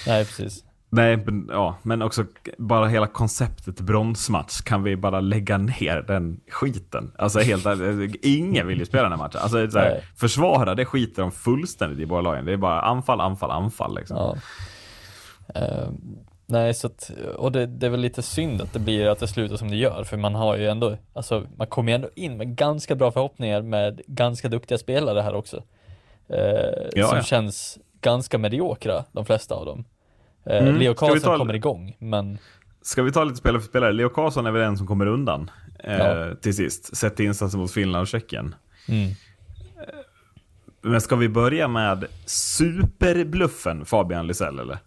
[0.06, 0.64] Nej, precis.
[0.94, 2.24] Nej, men, ja, men också
[2.58, 4.60] bara hela konceptet bronsmatch.
[4.60, 7.12] Kan vi bara lägga ner den skiten?
[7.18, 7.66] Alltså helt
[8.22, 9.40] ingen vill ju spela den här matchen.
[9.42, 12.44] Alltså, så här, försvara, det skiter de fullständigt i båda lagen.
[12.44, 14.16] Det är bara anfall, anfall, anfall liksom.
[14.16, 14.36] Ja.
[15.60, 15.88] Eh,
[16.52, 19.28] nej, så att, och det, det är väl lite synd att det blir att det
[19.28, 22.36] slutar som det gör, för man har ju ändå, alltså man kommer ju ändå in
[22.36, 25.62] med ganska bra förhoppningar med ganska duktiga spelare här också.
[26.28, 27.22] Eh, Ja, som ja.
[27.22, 29.84] känns ganska mediokra, de flesta av dem.
[30.46, 30.76] Eh, Mm.
[30.76, 32.38] Leo Karlsson ta- kommer igång, men
[32.82, 33.92] Ska vi ta lite spelare för spelare?
[33.92, 35.50] Leo Karlsson är väl den som kommer undan
[35.84, 36.34] eh, Ja.
[36.34, 36.96] till sist.
[36.96, 38.54] Sett till insatsen mot Finland och Tjeckien.
[38.88, 39.10] mm,
[40.84, 44.78] Men ska vi börja med superbluffen Fabian Lysell eller?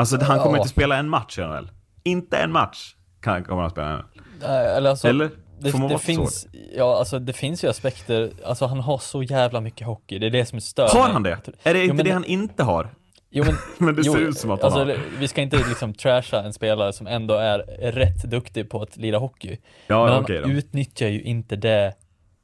[0.00, 0.62] Alltså han kommer Ja.
[0.62, 1.70] inte spela en match i NHL.
[2.02, 4.04] Inte en match kan, kommer han spela i NHL.
[4.40, 5.30] nej, eller alltså, Eller?
[5.62, 9.86] Det, det finns, ja alltså det finns ju aspekter, alltså han har så jävla mycket
[9.86, 11.38] hockey, det är det som är stör Har han det?
[11.62, 12.88] Är det Jo, inte men det han inte har?
[13.30, 13.54] Jo men,
[13.86, 15.18] Men det jo, ser ut som att han alltså, har.
[15.18, 17.58] Vi ska inte liksom trasha en spelare som ändå är
[17.92, 19.58] rätt duktig på att lira hockey.
[19.86, 20.48] Ja, men han okej då.
[20.48, 21.94] utnyttjar ju inte det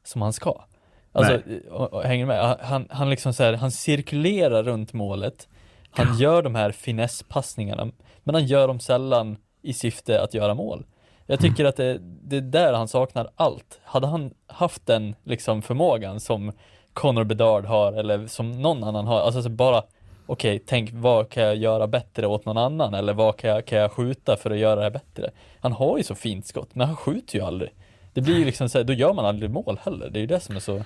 [0.04, 0.64] som han ska.
[1.12, 1.40] Alltså,
[1.70, 2.56] och, och, hänger med?
[2.62, 5.48] Han, han liksom så här, han cirkulerar runt målet.
[5.96, 7.88] Han gör de här finesspassningarna,
[8.24, 10.87] men han gör dem sällan i syfte att göra mål.
[11.26, 11.68] Jag tycker Mm.
[11.68, 13.80] att det, det är där han saknar allt.
[13.85, 16.52] Hade han haft den liksom förmågan som
[16.92, 19.82] Connor Bedard har eller som någon annan har, alltså så bara
[20.26, 23.78] okej, tänk vad kan jag göra bättre åt någon annan eller vad kan jag, kan
[23.78, 25.30] jag skjuta för att göra det bättre?
[25.61, 27.70] Han har ju så fint skott, men han skjuter ju aldrig.
[28.12, 30.11] Det blir ju liksom så här, då gör man aldrig mål heller.
[30.11, 30.82] Det är ju det som är så,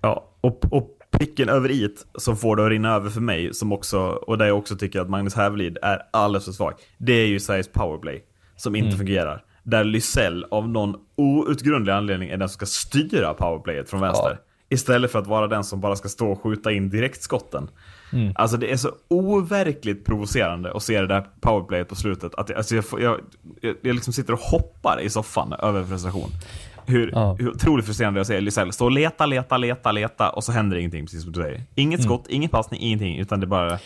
[0.00, 3.72] Ja, och, och pricken över it som får det att rinna över för mig, som
[3.72, 7.26] också, och där jag också tycker att Magnus Hävelid är alldeles för svag, det är
[7.26, 8.24] ju Sveriges powerplay
[8.56, 9.44] som inte fungerar.
[9.62, 14.30] Där Lysell av någon outgrundlig anledning är den som ska styra powerplayet från vänster.
[14.30, 14.48] Ja.
[14.68, 17.70] Istället för att vara den som bara ska stå och skjuta in direktskotten.
[18.12, 18.32] Mm.
[18.36, 22.34] Alltså det är så overkligt provocerande att se det där powerplayet på slutet.
[22.34, 23.20] Att jag, alltså jag, jag,
[23.60, 26.30] jag, jag liksom sitter och hoppar i soffan över frustration.
[26.86, 27.36] Hur, Ja.
[27.38, 30.76] hur otroligt frustrerande jag ser Lysell stå och leta, leta, leta, leta och så händer
[30.76, 31.62] ingenting, precis som du säger.
[31.74, 32.08] Inget Mm.
[32.08, 33.78] skott, ingen passning, ingenting, utan det bara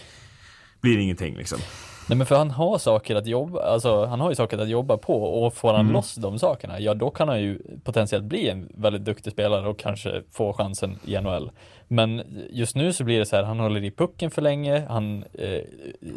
[0.81, 1.59] blir ingenting liksom.
[2.09, 4.97] Nej men för han har saker att jobba, alltså han har ju saker att jobba
[4.97, 8.69] på och får han loss de sakerna, ja då kan han ju potentiellt bli en
[8.75, 11.51] väldigt duktig spelare och kanske få chansen i NHL.
[11.89, 15.25] Men just nu så blir det så här, han håller i pucken för länge, han
[15.35, 15.61] eh,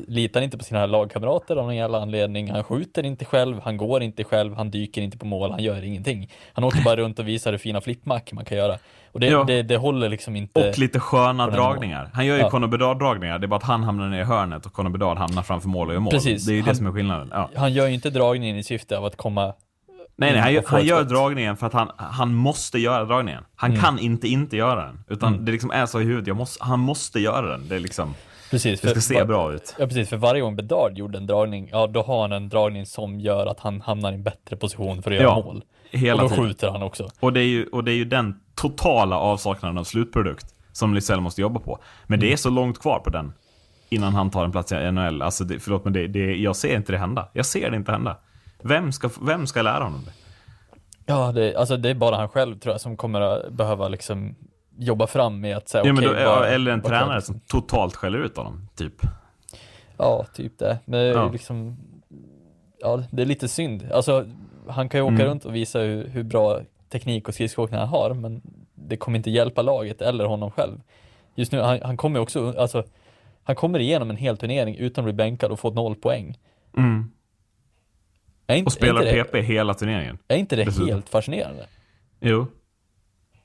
[0.08, 4.04] litar inte på sina lagkamrater av någon jävla anledning, han skjuter inte själv, han går
[4.04, 6.32] inte själv, han dyker inte på mål, han gör ingenting.
[6.54, 8.76] Han åker bara runt och visar hur fina flippmack man kan göra.
[9.12, 10.70] Och det, det, det håller liksom inte.
[10.70, 12.10] Och lite sköna dragningar.
[12.14, 12.50] Han gör ju Ja.
[12.50, 15.42] Conor Bedard-dragningar, det är bara att han hamnar ner i hörnet och Conor Bedard hamnar
[15.42, 16.12] framför mål och gör mål.
[16.12, 16.46] Precis.
[16.46, 17.30] Det är ju Han- det som är skillnaden.
[17.32, 17.50] Ja.
[17.56, 19.54] Han gör ju inte dragningen i syfte av att komma
[20.20, 23.06] Nej, nej, han, gör, och få han gör dragningen för att han, han måste göra
[23.06, 23.44] dragningen.
[23.56, 23.82] Han Mm.
[23.84, 25.04] kan inte inte göra den.
[25.08, 27.68] Utan det liksom är så i huvudet, måste, han måste göra den.
[27.70, 28.14] Det är liksom,
[28.52, 29.76] Precis, det ska se va- bra ut.
[29.80, 32.86] Ja precis, för varje gång Bedard gjorde en dragning, ja då har han en dragning
[32.86, 35.64] som gör att han hamnar i en bättre position för att göra Ja, mål.
[35.92, 36.48] hela och då tiden.
[36.48, 37.10] skjuter han också.
[37.20, 41.22] Och det, är ju, och det är ju den totala avsaknaden av slutprodukt som Lysell
[41.22, 41.80] måste jobba på.
[42.08, 42.28] Men Mm.
[42.30, 43.34] det är så långt kvar på den
[43.90, 45.22] innan han tar en plats i NHL.
[45.22, 47.28] Alltså det, förlåt men det, det, jag ser inte det hända.
[47.34, 48.18] Jag ser det inte hända.
[48.64, 50.12] Vem ska, vem ska lära honom det?
[51.06, 54.36] Ja, det, alltså det är bara han själv tror jag som kommer att behöva liksom
[54.78, 57.40] jobba fram med att säga Ja, men okej, då, vad- eller en kan- tränare som
[57.40, 58.94] totalt skäller ut honom, typ.
[59.98, 60.80] Ja, typ det.
[60.86, 61.30] Men Ja.
[61.32, 61.78] liksom,
[62.80, 63.92] ja, det är lite synd.
[63.94, 64.26] Alltså,
[64.68, 65.28] han kan ju åka Mm.
[65.28, 68.42] runt och visa hur, hur bra teknik och skridskoåkning han har, men
[68.76, 70.82] det kommer inte hjälpa laget eller honom själv.
[71.36, 72.84] Just nu, han, han kommer också, alltså,
[73.44, 76.38] han kommer igenom en hel turnering utan att bli bänkad och få noll poäng.
[76.78, 77.12] Mm.
[78.50, 80.18] Inte, Och spelar inte PP hela turneringen.
[80.28, 80.88] det, är inte det dessutom.
[80.90, 81.66] helt fascinerande?
[82.20, 82.48] Jo.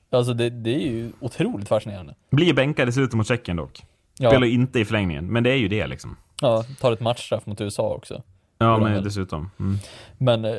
[0.09, 2.15] Alltså det, det är ju otroligt fascinerande.
[2.31, 3.83] Blir bänkad slutet mot Tjeckien dock.
[4.19, 6.17] Ja, Spelar inte i förlängningen, men det är ju det liksom.
[6.41, 8.23] ja tar ett matchstraff mot USA också.
[8.57, 9.51] Ja, men dessutom.
[9.59, 9.77] Mm.
[10.17, 10.51] Men eh,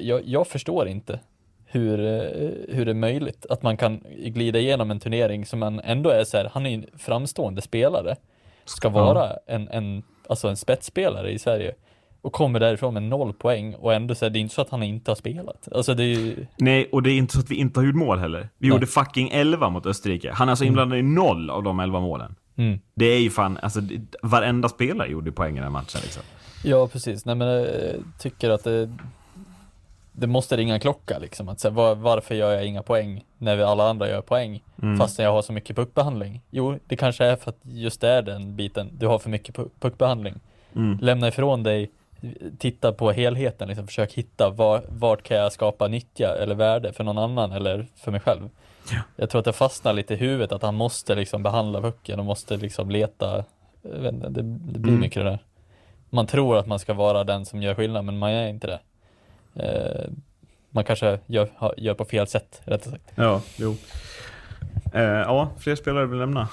[0.00, 1.20] jag, jag förstår inte
[1.66, 5.80] hur, eh, hur det är möjligt att man kan glida igenom en turnering som man
[5.80, 8.16] ändå är så här, han är en framstående spelare,
[8.64, 11.74] ska vara en, en, alltså en spetsspelare i Sverige
[12.22, 14.70] och kommer därifrån med noll poäng och ändå så här, det är inte så att
[14.70, 15.68] han inte har spelat.
[15.72, 17.94] Alltså det är ju, Nej, och det är inte så att vi inte har gjort
[17.94, 18.48] mål heller.
[18.58, 20.32] Vi gjorde fucking 11 mot Österrike.
[20.32, 22.34] Han är alltså inblandad i noll av de 11 målen.
[22.56, 22.80] mm.
[22.94, 23.80] Det är ju fan, alltså
[24.22, 26.22] varenda spelare gjorde poäng i den här matchen liksom.
[26.64, 27.68] ja precis, nej men jag
[28.18, 28.90] tycker att det,
[30.12, 33.56] det måste ringa en klocka liksom, att säga, var, varför gör jag inga poäng när
[33.56, 34.62] vi alla andra gör poäng?
[34.82, 34.98] Mm.
[34.98, 36.40] Fastän jag har så mycket puckbehandling.
[36.50, 38.90] Jo, det kanske är för att just det är den biten.
[38.98, 40.34] Du har för mycket pu- puckbehandling.
[40.76, 40.98] Mm.
[41.00, 41.90] Lämna ifrån dig,
[42.58, 47.04] titta på helheten, liksom, försök hitta var, vart kan jag skapa nyttja eller värde för
[47.04, 48.48] någon annan eller för mig själv.
[49.16, 52.24] Jag tror att det fastnar lite i huvudet att han måste liksom behandla pucken och
[52.24, 53.44] måste liksom leta.
[53.84, 55.00] Inte, det, det blir Mm.
[55.00, 55.38] mycket det där.
[56.10, 58.80] Man tror att man ska vara den som gör skillnad, men man är inte det.
[59.64, 60.10] Eh,
[60.70, 63.12] man kanske gör, gör på fel sätt, rättare sagt.
[63.14, 63.76] Ja, jo.
[64.94, 66.48] Eh, ja, fler spelare vill lämna.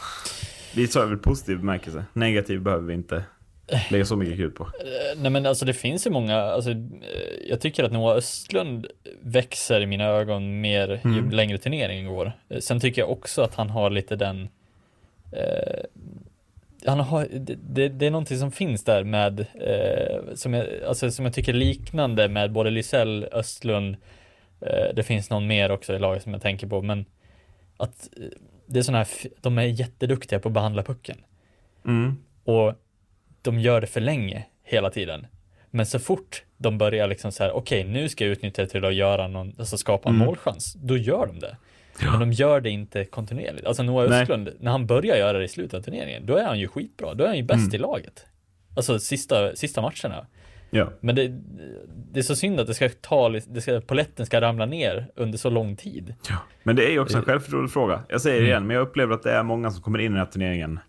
[0.76, 2.06] Vi sa väl positiv bemärkelse.
[2.14, 3.24] Negativ behöver vi inte
[3.92, 4.64] lägga så mycket krut på.
[4.64, 6.78] Eh, Nej men alltså det finns ju många, alltså, eh,
[7.50, 8.88] jag tycker att Noah Östlund
[9.22, 11.30] växer i mina ögon mer ju Mm.
[11.30, 12.32] längre turneringen går.
[12.50, 14.50] Eh, Sen tycker jag också att han har lite den,
[15.32, 15.80] eh,
[16.86, 21.12] han har, det, det, det är någonting som finns där med, eh, som, jag, alltså,
[21.12, 23.96] som jag tycker liknande med både Lysell, Östlund,
[24.62, 27.06] eh, det finns någon mer också i laget som jag tänker på, men
[27.78, 28.10] att
[28.66, 29.08] det är sådana här,
[29.42, 31.18] de är jätteduktiga på att behandla pucken.
[31.86, 32.18] Mm.
[32.44, 32.74] Och
[33.42, 35.28] de gör det för länge hela tiden.
[35.72, 38.86] Men så fort de börjar liksom så här, okej nu ska jag utnyttja det till
[38.86, 40.26] att göra någon, alltså skapa en Mm.
[40.28, 41.58] målchans, då gör de det.
[42.12, 43.66] Men de gör det inte kontinuerligt.
[43.66, 44.22] Alltså Noah Nej.
[44.22, 47.14] Östlund, när han börjar göra det i slutet av turneringen, då är han ju skitbra.
[47.14, 47.76] Då är han ju bäst Mm.
[47.76, 48.26] i laget.
[48.76, 50.26] Alltså sista, sista matcherna.
[50.70, 50.90] Ja.
[51.00, 51.28] Men det,
[52.12, 55.38] det är så synd att det ska ta, det ska, poletten ska ramla ner under
[55.38, 56.14] så lång tid.
[56.30, 56.36] ja.
[56.64, 58.04] Men det är ju också en självförtroendefråga.
[58.10, 60.10] Jag säger det igen, men jag upplever att det är många som kommer in i
[60.10, 60.80] den här turneringen.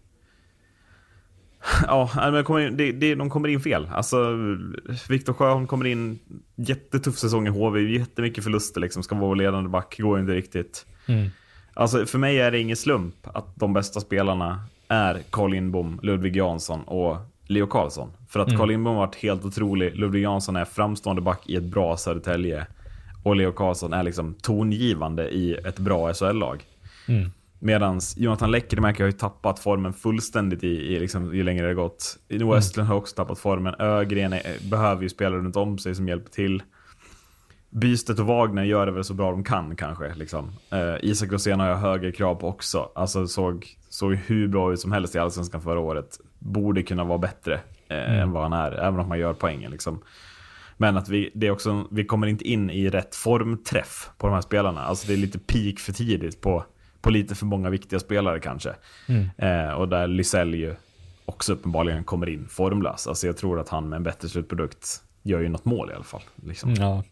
[1.87, 3.89] Ja, men kommer in, det, det, de kommer in fel.
[3.93, 4.39] Alltså,
[5.09, 6.19] Viktor Sjöholm kommer in,
[6.57, 10.87] jättetuff säsong i HV, jättemycket förluster liksom, ska vara ledande back, går inte riktigt.
[11.07, 11.31] Mm.
[11.75, 16.37] Alltså för mig är det ingen slump att de bästa spelarna är Carl Lindbom, Ludvig
[16.37, 18.13] Jansson och Leo Karlsson.
[18.29, 18.59] För att Mm.
[18.59, 22.67] Carl Lindbom har varit helt otrolig, Ludvig Jansson är framstående back i ett bra Södertälje
[23.23, 26.65] och Leo Karlsson är liksom tongivande i ett bra SHL-lag.
[27.09, 27.31] Mm.
[27.63, 32.19] Medan Jonathan Lekkerimäki har ju tappat formen fullständigt i, i liksom, ju längre det gått.
[32.29, 32.53] Noah Mm.
[32.53, 33.75] Östlund har också tappat formen.
[33.79, 36.63] Ögren är, behöver ju spelare runt om sig som hjälper till.
[37.71, 40.15] Bystedt och Wagner gör det väl så bra de kan kanske.
[40.15, 40.53] Liksom.
[40.71, 42.91] Eh, Isak Rosén har jag högre krav på också.
[42.95, 46.21] Alltså såg, såg hur bra ut som helst i Allsvenskan förra året.
[46.39, 49.71] Borde kunna vara bättre eh, än vad han är, även om man gör poängen.
[49.71, 50.03] Liksom.
[50.77, 54.35] Men att vi, det är också, vi kommer inte in i rätt formträff på de
[54.35, 54.85] här spelarna.
[54.85, 56.65] Alltså det är lite peak för tidigt på,
[57.01, 58.75] på lite för många viktiga spelare kanske.
[59.37, 60.75] Eh, och där Lysell ju
[61.25, 63.07] också uppenbarligen kommer in formlös.
[63.07, 66.05] Alltså jag tror att han med en bättre slutprodukt gör ju något mål i alla
[66.05, 66.23] fall.
[66.47, 66.75] Liksom.
[66.75, 67.03] Ja,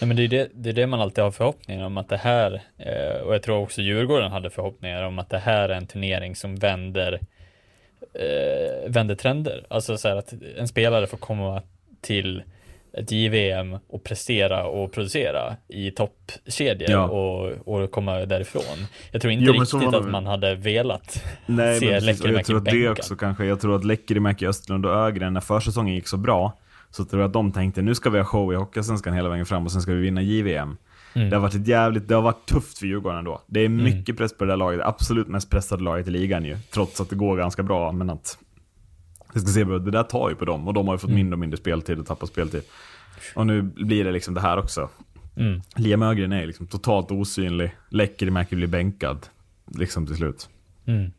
[0.00, 2.16] Nej, men det är det, det är det man alltid har förhoppningar om att det
[2.16, 5.86] här, eh, och jag tror också Djurgården hade förhoppningar om att det här är en
[5.86, 7.20] turnering som vänder,
[8.14, 9.66] eh, vänder trender.
[9.70, 11.62] Alltså så här att en spelare får komma
[12.00, 12.42] till
[12.98, 17.08] ett JVM och prestera och producera i toppkedjor Ja.
[17.08, 18.86] och, och komma därifrån.
[19.10, 21.86] Jag tror inte Jo, riktigt var att man hade velat Nej, se.
[21.88, 25.32] Och jag Lekkerimäki tror att det också kanske, jag tror att Lekkerimäki, Östlund och Ögren,
[25.32, 26.58] när försäsongen gick så bra,
[26.90, 29.46] så tror jag att de tänkte nu ska vi ha show i Hockeyallsvenskan hela vägen
[29.46, 30.76] fram och sen ska vi vinna JVM.
[31.14, 31.30] Mm.
[31.30, 33.42] Det har varit ett jävligt, det har varit tufft för Djurgården ändå.
[33.46, 36.56] Det är mycket press på det där laget, absolut mest pressade laget i ligan ju.
[36.74, 38.38] Trots att det går ganska bra, men att...
[39.32, 41.16] Jag ska se, det där tar ju på dem och de har ju fått Mm.
[41.16, 42.62] mindre och mindre speltid och tappat speltid.
[43.34, 44.88] Och nu blir det liksom det här också.
[45.36, 45.62] Mm.
[45.76, 49.26] Liam Ögren är liksom totalt osynlig, Lekkerimäki blir bänkad.
[49.78, 50.48] Liksom till slut.
[50.86, 51.12] Mm.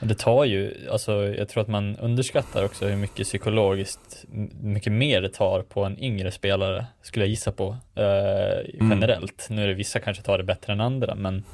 [0.00, 4.24] Det tar ju, alltså jag tror att man underskattar också hur mycket psykologiskt,
[4.60, 9.46] mycket mer det tar på en yngre spelare, skulle jag gissa på, eh, generellt.
[9.50, 11.44] Nu är det vissa kanske tar det bättre än andra, men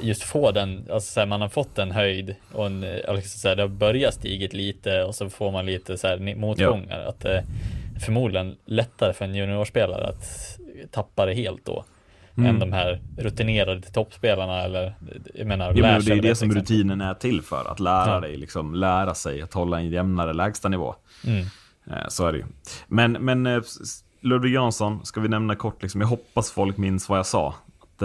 [0.00, 3.38] just få den, alltså så här, man har fått en höjd och en, eh, liksom
[3.40, 7.00] så här, det har börjat stigit lite och så får man lite så här motgångar.
[7.00, 7.44] Att det är
[8.00, 10.58] förmodligen lättare för en juniorspelare att
[10.90, 11.84] tappa det helt då.
[12.36, 14.94] Än de här rutinerade toppspelarna eller
[15.34, 16.56] jag menar Jo, men det är det som exempel.
[16.56, 17.70] rutinen är till för.
[17.72, 18.20] Att lära Ja.
[18.20, 20.94] dig, liksom, lära sig att hålla en jämnare lägstanivå.
[21.26, 21.40] Mm.
[21.90, 22.44] Eh, Så är det ju.
[22.86, 23.60] Men, men eh,
[24.20, 25.82] Ludvig Jansson ska vi nämna kort.
[25.82, 26.00] Liksom.
[26.00, 27.54] Jag hoppas folk minns vad jag sa.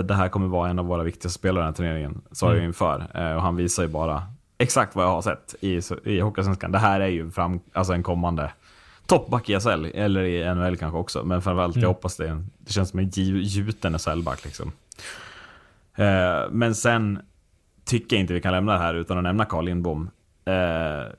[0.01, 2.21] Det, här kommer vara en av våra viktigaste spelare i den här turneringen.
[2.31, 3.07] Sa jag ju inför.
[3.13, 4.23] Eh, Och han visar ju bara
[4.57, 6.71] exakt vad jag har sett i, i Hockeyallsvenskan.
[6.71, 8.51] Det här är ju fram, alltså en kommande
[9.07, 11.23] toppback i SHL, eller i NHL kanske också.
[11.23, 12.27] Men framförallt, jag hoppas det.
[12.27, 13.09] en- Det känns som en
[13.41, 14.71] gjuten SHL-back liksom.
[15.95, 17.19] Eh, men sen
[17.85, 20.09] tycker jag inte vi kan lämna det här utan att nämna Carl Lindbom.
[20.45, 21.11] Eh,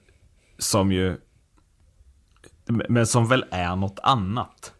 [0.58, 1.16] som ju...
[2.88, 4.72] Men som väl är något annat.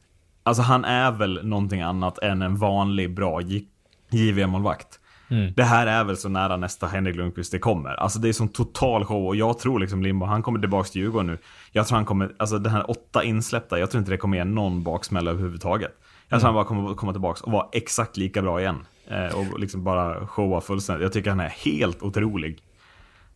[0.42, 3.66] Alltså han är väl någonting annat än en vanlig bra J-
[4.10, 5.00] JVM-målvakt.
[5.30, 5.52] Mm.
[5.56, 7.90] Det här är väl så nära nästa Henrik Lundqvist det kommer.
[7.90, 11.00] Alltså det är som total show och jag tror liksom Lindbom, han kommer tillbaka till
[11.02, 11.38] Djurgården nu.
[11.72, 14.44] Jag tror han kommer, alltså den här åtta insläppta, jag tror inte det kommer ge
[14.44, 15.90] någon baksmälla överhuvudtaget.
[16.28, 18.86] Jag tror han bara kommer komma tillbaka och vara exakt lika bra igen.
[19.08, 21.02] Eh, och liksom bara showa fullständigt.
[21.02, 22.58] Jag tycker han är helt otrolig.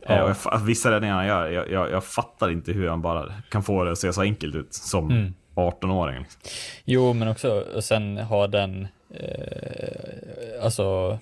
[0.07, 3.03] Eh, och jag, fa- vissa räddningar han gör, jag, jag, jag fattar inte hur han
[3.03, 6.19] bara kan få det att se så enkelt ut som 18-åring.
[6.19, 6.41] Liksom.
[6.85, 11.19] Jo, men också och sen ha den, eh, alltså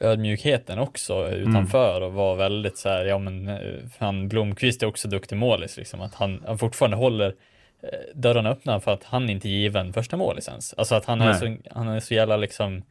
[0.00, 3.58] ödmjukheten också utanför och vara väldigt så här, ja men eh,
[3.98, 7.34] han Blomqvist är också duktig målis liksom, att han, han fortfarande håller
[7.82, 10.74] eh, dörrarna öppna för att han inte är given första målisens.
[10.76, 12.82] Alltså att han är, så, han är så jävla liksom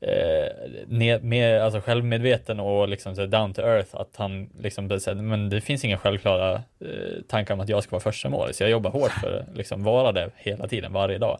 [0.00, 0.48] eh,
[0.86, 5.60] ne- mer alltså självmedveten och liksom så down to earth att han liksom men det
[5.60, 8.60] finns inga självklara eh, tankar om att jag ska vara första målis.
[8.60, 11.38] Jag jobbar hårt för att liksom vara det hela tiden, varje dag.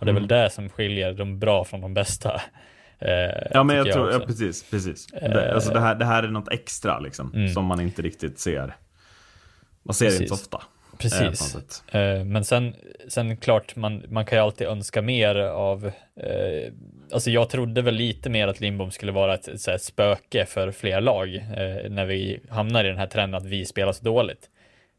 [0.00, 2.40] Och det är väl det som skiljer de bra från de bästa.
[2.98, 3.10] Eh,
[3.50, 5.06] Ja men jag tycker tror, ja, precis, precis.
[5.06, 7.48] Det, alltså det här, det här är något extra liksom, Mm.
[7.48, 8.76] som man inte riktigt ser.
[9.82, 10.44] Man ser det inte så Precis.
[10.44, 10.56] ofta.
[11.24, 11.82] eh, Precis.
[11.94, 12.74] Eh, men sen,
[13.08, 16.72] sen klart, man, man kan ju alltid önska mer av, eh,
[17.12, 20.70] alltså jag trodde väl lite mer att Lindbom skulle vara ett, ett här spöke för
[20.70, 24.48] fler lag eh, när vi hamnar i den här trenden att vi spelar så dåligt.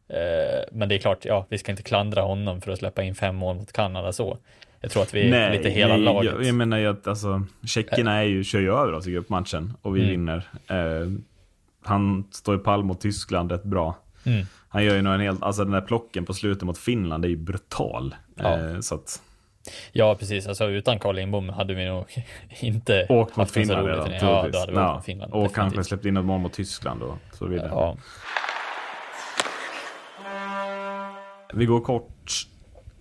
[0.10, 3.16] Eh, men det är klart, ja, vi ska inte klandra honom för att släppa in
[3.16, 4.38] fem mål mot Kanada så.
[4.82, 6.34] Jag tror att vi är lite hela nej, laget.
[6.34, 9.74] Jag, jag menar ju att alltså, tjeckerna är ju, kör ju över oss i gruppmatchen
[9.82, 10.12] och vi Mm.
[10.12, 10.48] vinner.
[10.68, 11.08] Eh,
[11.84, 13.98] han står ju pall mot Tyskland rätt bra.
[14.24, 14.46] Mm.
[14.70, 17.30] Han gör ju nog en helt, alltså den där plocken på slutet mot Finland är
[17.30, 18.15] ju brutal.
[18.36, 18.60] Ja.
[18.60, 19.22] Eh, så att,
[19.92, 20.48] Ja, precis.
[20.48, 22.06] Alltså utan Carl Lindbom hade vi nog
[22.60, 24.12] inte åkt mot Finland redan.
[24.12, 25.34] Ja, då hade vi åkt Ja, mot Finland.
[25.34, 25.86] Och kanske definitivt.
[25.88, 27.70] släppt in ett mål mot Tyskland och så vidare.
[27.72, 27.98] Ja,
[31.54, 32.32] Vi går kort,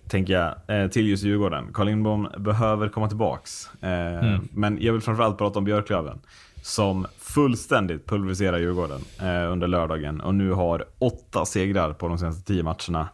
[0.09, 1.73] tänker jag, eh, till just Djurgården.
[1.73, 3.69] Carl Lindbom behöver komma tillbaks.
[3.83, 6.19] Eh, Men jag vill framförallt prata om Björklöven.
[6.61, 10.21] Som fullständigt pulveriserar Djurgården eh, under lördagen.
[10.21, 13.09] Och nu har åtta segrar på de senaste tio matcherna.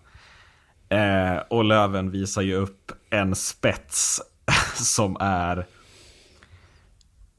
[1.50, 4.22] Och Löven visar ju upp en spets
[4.76, 5.66] som är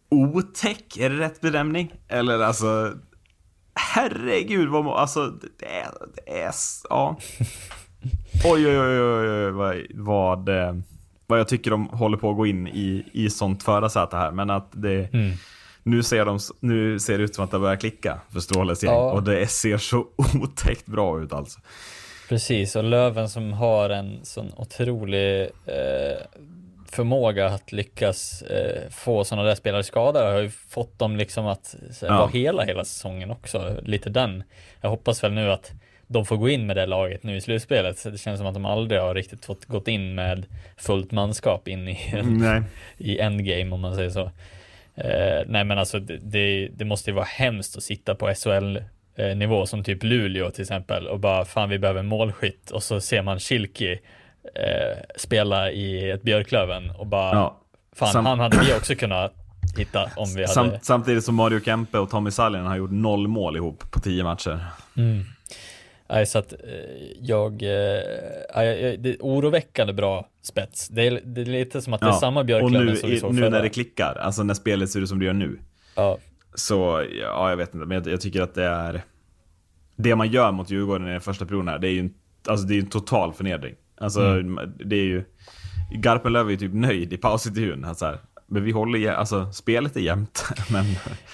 [0.08, 0.96] otäck.
[0.96, 1.92] Är det rätt bedömning?
[2.08, 2.92] Eller alltså...
[3.74, 5.26] Herregud vad må, alltså
[5.58, 6.52] det är, det är,
[6.90, 7.16] ja.
[8.44, 10.74] Oj, oj, oj, oj, vad, vad, eh,
[11.26, 14.30] vad jag tycker de håller på att gå in i, i sånt förarsäte här.
[14.30, 15.08] Men att det,
[15.82, 18.92] nu, ser de, nu ser det ut som att det börjar klicka för Stråles gäng.
[18.92, 19.12] Ja.
[19.12, 20.06] Och det ser så
[20.42, 21.60] otäckt bra ut alltså.
[22.28, 26.16] Precis, och Löven som har en sån otrolig eh,
[26.90, 31.74] förmåga att lyckas eh, få sådana där spelare skadade har ju fått dem liksom att
[31.92, 32.18] så, Ja.
[32.18, 33.80] vara hela hela säsongen också.
[33.82, 34.42] Lite den.
[34.80, 35.72] Jag hoppas väl nu att
[36.08, 37.98] de får gå in med det laget nu i slutspelet.
[37.98, 41.68] Så Det känns som att de aldrig har riktigt fått gått in med fullt manskap
[41.68, 42.62] in i, Nej.
[42.98, 44.30] i endgame om man säger så.
[44.94, 48.76] Eh, nej men alltså det, det, det måste ju vara hemskt att sitta på SHL
[49.16, 52.82] eh, nivå som typ Luleå till exempel och bara fan vi behöver en målskytt och
[52.82, 53.92] så ser man Kilki
[54.54, 57.60] eh, spela i ett Björklöven och bara Ja.
[57.96, 59.32] fan Sam- han hade vi också kunnat
[59.78, 63.28] hitta om vi hade Sam, samtidigt som Mario Kempe och Tommy Sallinen har gjort noll
[63.28, 64.58] mål ihop på tio matcher.
[66.08, 66.58] Nej, så att eh,
[67.20, 67.68] jag, eh,
[68.54, 70.88] ja, jag- det är oroväckande bra spets.
[70.88, 73.20] Det är, det är lite som att det är samma och Björklöven nu, som vi
[73.20, 73.50] såg nu förra.
[73.50, 75.58] när det klickar, alltså när spelet ser ut som det gör nu.
[75.96, 76.18] ja,
[76.54, 79.02] Så, ja jag vet inte, men jag, jag tycker att det är...
[79.96, 82.14] Det man gör mot Djurgården i den första perioden här, det är ju en,
[82.48, 83.74] alltså det är en total förnedring.
[83.98, 84.72] Alltså, Mm.
[84.84, 85.24] det är ju...
[86.02, 87.84] Garpenlöv är ju typ nöjd i pausintervjun.
[87.84, 90.84] Han så här, Men vi håller, jä- alltså spelet är jämnt, men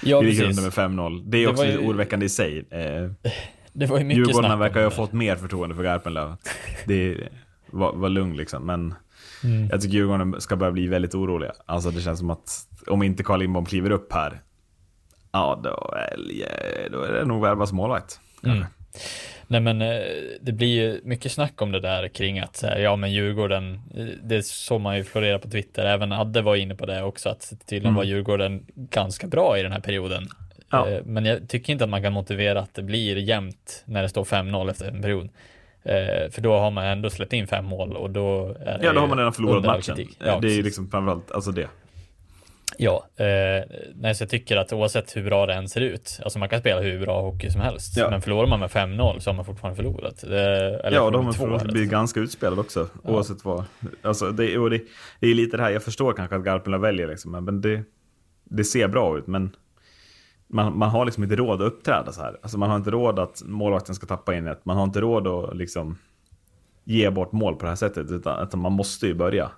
[0.02, 1.22] Ja, vi ligger under med 5-0.
[1.30, 2.64] Det är Det också ju- lite oroväckande i sig.
[2.70, 3.10] Eh,
[3.72, 6.36] Det var ju mycket Djurgården verkar ju ha fått mer förtroende för Garpenlöv.
[6.86, 7.16] Det
[7.70, 8.94] var, var lugn liksom, men
[9.44, 9.68] Mm.
[9.70, 11.52] jag tycker Djurgården ska börja bli väldigt oroliga.
[11.66, 14.40] Alltså det känns som att om inte Carl Lindbom kliver upp här,
[15.32, 18.20] ja då är, då är det nog värvas målvakt.
[18.44, 18.64] Mm.
[19.46, 20.00] Nej men eh,
[20.40, 23.80] det blir ju mycket snack om det där kring att så här, ja men Djurgården,
[23.94, 27.28] eh, det såg man ju florera på Twitter, även Adde var inne på det också,
[27.28, 30.28] att tydligen var Djurgården ganska bra i den här perioden.
[30.72, 30.88] Ja.
[30.88, 34.08] Eh, Men jag tycker inte att man kan motivera att det blir jämnt när det
[34.08, 35.28] står 5-0 efter en period.
[35.82, 38.92] Eh, För då har man ändå släppt in fem mål och då är det Ja,
[38.92, 39.96] då har man redan förlorat matchen.
[39.96, 41.68] det Ja, är ju liksom framförallt, alltså det.
[42.78, 43.64] Ja, eh,
[43.94, 46.60] nej, så jag tycker att oavsett hur bra det än ser ut, alltså man kan
[46.60, 48.10] spela hur bra hockey som helst, Ja.
[48.10, 50.24] men förlorar man med 5-0 så har man fortfarande förlorat.
[50.24, 53.64] Eh, eller Ja, de har två förlorat, blir ganska utspelade också, oavsett vad.
[54.02, 54.80] Alltså det, och det,
[55.20, 57.82] det är lite det här, jag förstår kanske att Garpenlöv väljer liksom, men det,
[58.44, 59.50] det ser bra ut, men
[60.52, 62.38] man, man har liksom inte råd att uppträda så här.
[62.42, 65.26] Alltså man har inte råd att målvakten ska tappa in ett, man har inte råd
[65.26, 65.98] att liksom
[66.84, 69.50] ge bort mål på det här sättet, utan, utan man måste ju börja.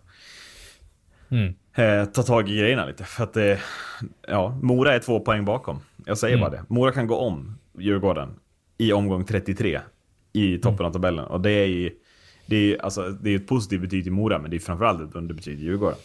[1.28, 1.54] Mm.
[1.74, 3.60] Eh, ta tag i grejerna lite, för att det,
[4.28, 5.78] ja, Mora är två poäng bakom.
[6.06, 6.50] Jag säger Mm.
[6.50, 6.64] bara det.
[6.68, 8.28] Mora kan gå om Djurgården
[8.78, 9.80] i omgång 33
[10.32, 10.86] i toppen Mm.
[10.86, 11.24] av tabellen.
[11.24, 11.90] Och det är ju
[12.46, 15.14] det är, alltså, det är ett positivt betyg till Mora, men det är framförallt ett
[15.16, 15.98] underbetyg till Djurgården.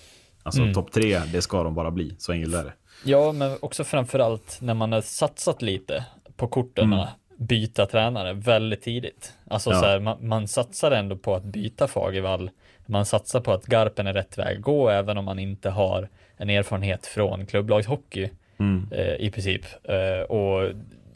[0.49, 0.73] Alltså Mm.
[0.73, 2.15] topp tre, det ska de bara bli.
[2.17, 2.73] Så enkelt är det.
[3.05, 7.05] Ja, men också framförallt när man har satsat lite på korten, Mm.
[7.37, 9.33] byta tränare väldigt tidigt.
[9.49, 9.79] Alltså Ja.
[9.79, 12.49] så här, man, man satsar ändå på att byta Fagervall.
[12.85, 16.09] Man satsar på att Garpen är rätt väg att gå, även om man inte har
[16.37, 18.29] en erfarenhet från klubblagshockey
[18.59, 18.87] Mm.
[18.91, 19.61] eh, i princip.
[19.83, 20.71] Eh, och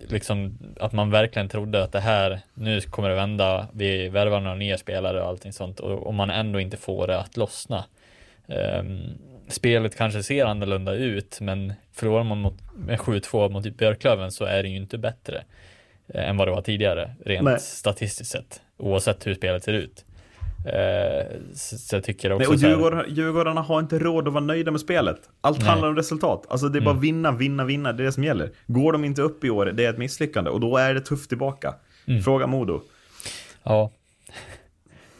[0.07, 4.55] liksom att man verkligen trodde att det här, nu kommer det vända, vi värvar några
[4.55, 7.85] nya spelare och allting sånt och, och man ändå inte får det att lossna.
[8.47, 9.09] Ehm,
[9.47, 14.63] spelet kanske ser annorlunda ut, men förlorar man mot, med 7-2 mot Björklöven så är
[14.63, 15.43] det ju inte bättre
[16.07, 17.59] eh, än vad det var tidigare, rent Nej.
[17.59, 20.05] statistiskt sett, oavsett hur spelet ser ut.
[20.65, 24.43] Eh, så, så jag tycker också Nej, och Djurgården, Djurgårdarna har inte råd att vara
[24.43, 25.17] nöjda med spelet.
[25.41, 25.67] Allt Nej.
[25.67, 26.45] handlar om resultat.
[26.49, 27.93] Alltså det är bara vinna, vinna, vinna.
[27.93, 28.51] Det är det som gäller.
[28.67, 30.49] Går de inte upp i år, det är ett misslyckande.
[30.49, 31.75] Och då är det tufft tillbaka.
[32.23, 32.81] Fråga Modo.
[33.63, 33.91] Ja,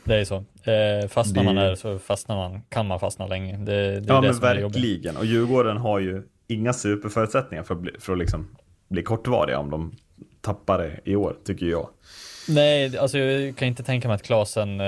[0.03, 0.35] det är så.
[0.35, 3.57] Eh, fastnar man Det- där så fastnar man, kan man fastna länge.
[3.57, 5.17] Det, det Ja men verkligen.
[5.17, 8.55] Och Djurgården har ju inga superförutsättningar för att bli, för att liksom
[8.89, 9.91] bli kortvariga om de
[10.41, 11.89] tappar det i år, tycker jag.
[12.47, 14.87] Nej, alltså jag kan inte tänka mig att Klasen eh,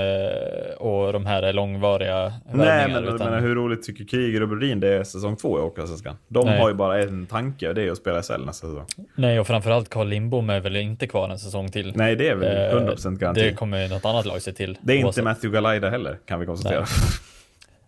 [0.78, 4.80] och de här är långvariga Nej men, utan- men hur roligt tycker Kryger och Brodin
[4.80, 6.16] det är säsong två i Hockeyallsvenskan?
[6.28, 6.60] De Nej.
[6.60, 8.86] har ju bara en tanke och det är att spela SL nästa säsong.
[9.14, 11.92] Nej, och framförallt Carl Lindbom är väl inte kvar en säsong till.
[11.96, 13.42] Nej det är väl Eh, 100% garanti.
[13.42, 14.78] Det kommer något annat lag se till.
[14.82, 15.24] Det är inte oavsett.
[15.24, 16.84] Matthew Galaida heller, kan vi konstatera.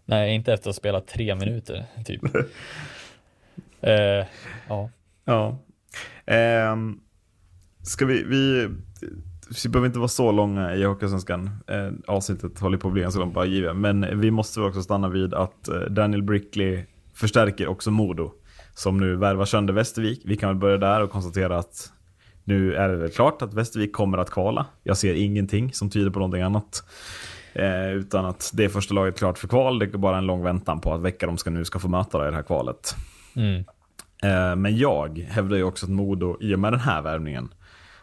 [0.04, 2.22] Nej, inte efter att ha spelat tre minuter, typ.
[3.80, 4.26] eh,
[4.68, 4.90] ja.
[5.24, 5.58] Ja.
[6.26, 7.00] Ehm,
[7.82, 8.68] ska vi, vi,
[9.64, 11.50] vi behöver inte vara så långa i Hockeyallsvenskan.
[11.66, 13.76] Eh, avsnittet håller på att bli ganska långt bara givet.
[13.76, 16.84] Men vi måste också stanna vid att eh, Daniel Brickley
[17.14, 18.32] förstärker också Modo.
[18.74, 20.22] Som nu värvar sönder Västervik.
[20.24, 21.92] Vi kan väl börja där och konstatera att
[22.44, 24.66] nu är det väl klart att Västervik kommer att kvala.
[24.82, 26.82] Jag ser ingenting som tyder på någonting annat.
[27.52, 29.78] Eh, utan att det är första laget klart för kval.
[29.78, 32.28] Det är bara en lång väntan på att vilka de ska nu ska få möta
[32.28, 32.94] i det här kvalet.
[33.36, 33.64] Mm.
[34.22, 37.48] Eh, Men jag hävdar ju också att Modo, i och med den här värvningen,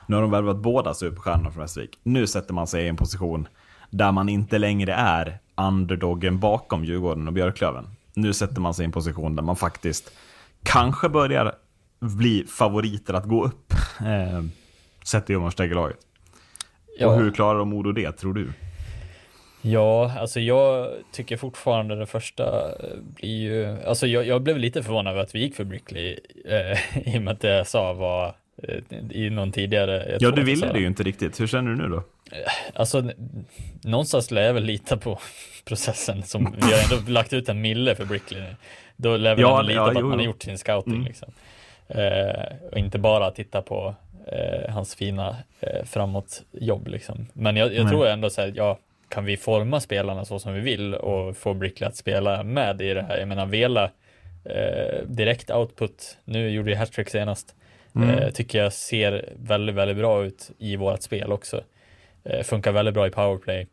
[0.07, 1.99] nu har de värvat båda superstjärnorna från Västervik.
[2.03, 3.47] Nu sätter man sig i en position
[3.89, 7.87] där man inte längre är underdoggen bakom Djurgården och Björklöven.
[8.13, 10.11] Nu sätter man sig i en position där man faktiskt
[10.63, 11.55] kanske börjar
[11.99, 13.73] bli favoriter att gå upp.
[13.99, 14.43] Eh,
[15.03, 15.97] sett i laget.
[16.99, 17.07] Ja.
[17.07, 18.53] Och hur klarar de Modo det, tror du?
[19.61, 24.83] Ja, alltså jag tycker fortfarande det första eh, blir ju, alltså jag, jag blev lite
[24.83, 27.93] förvånad över att vi gick för Brickley eh, i och med att det jag sa
[27.93, 28.35] var
[29.11, 30.17] i någon tidigare.
[30.19, 31.39] Ja, du att ville det ju inte riktigt.
[31.39, 32.03] Hur känner du nu då?
[32.73, 33.45] Alltså, n-
[33.83, 35.19] någonstans lär jag väl lita på
[35.65, 38.55] processen som vi har ändå lagt ut en mille för Brickley nu.
[38.97, 40.31] Då lär vi Ja, ändå lita ja, på att jo, man har jo.
[40.31, 41.05] gjort sin scouting Mm.
[41.05, 41.31] liksom.
[41.87, 43.95] Eh, och inte bara titta på
[44.27, 47.27] eh, hans fina eh, framåtjobb liksom.
[47.33, 50.59] Men jag, jag tror ändå så här, ja, kan vi forma spelarna så som vi
[50.59, 53.17] vill och få Brickley att spela med i det här?
[53.17, 53.83] Jag menar, Vela
[54.45, 57.55] eh, direkt output, nu gjorde jag hattrick senast,
[57.95, 58.09] Mm.
[58.09, 61.61] eh, tycker jag ser väldigt, väldigt bra ut i vårt spel också.
[62.25, 63.67] Eh, funkar väldigt bra i powerplay.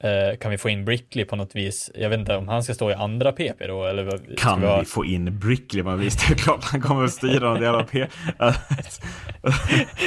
[0.00, 1.90] Eh, kan vi få in Brickley på något vis?
[1.94, 4.78] Jag vet inte om han ska stå i andra PP då eller Kan vi ha-
[4.80, 5.82] vi få in Brickley?
[5.84, 8.06] Men visst, det är klart han kommer att styra något jävla P...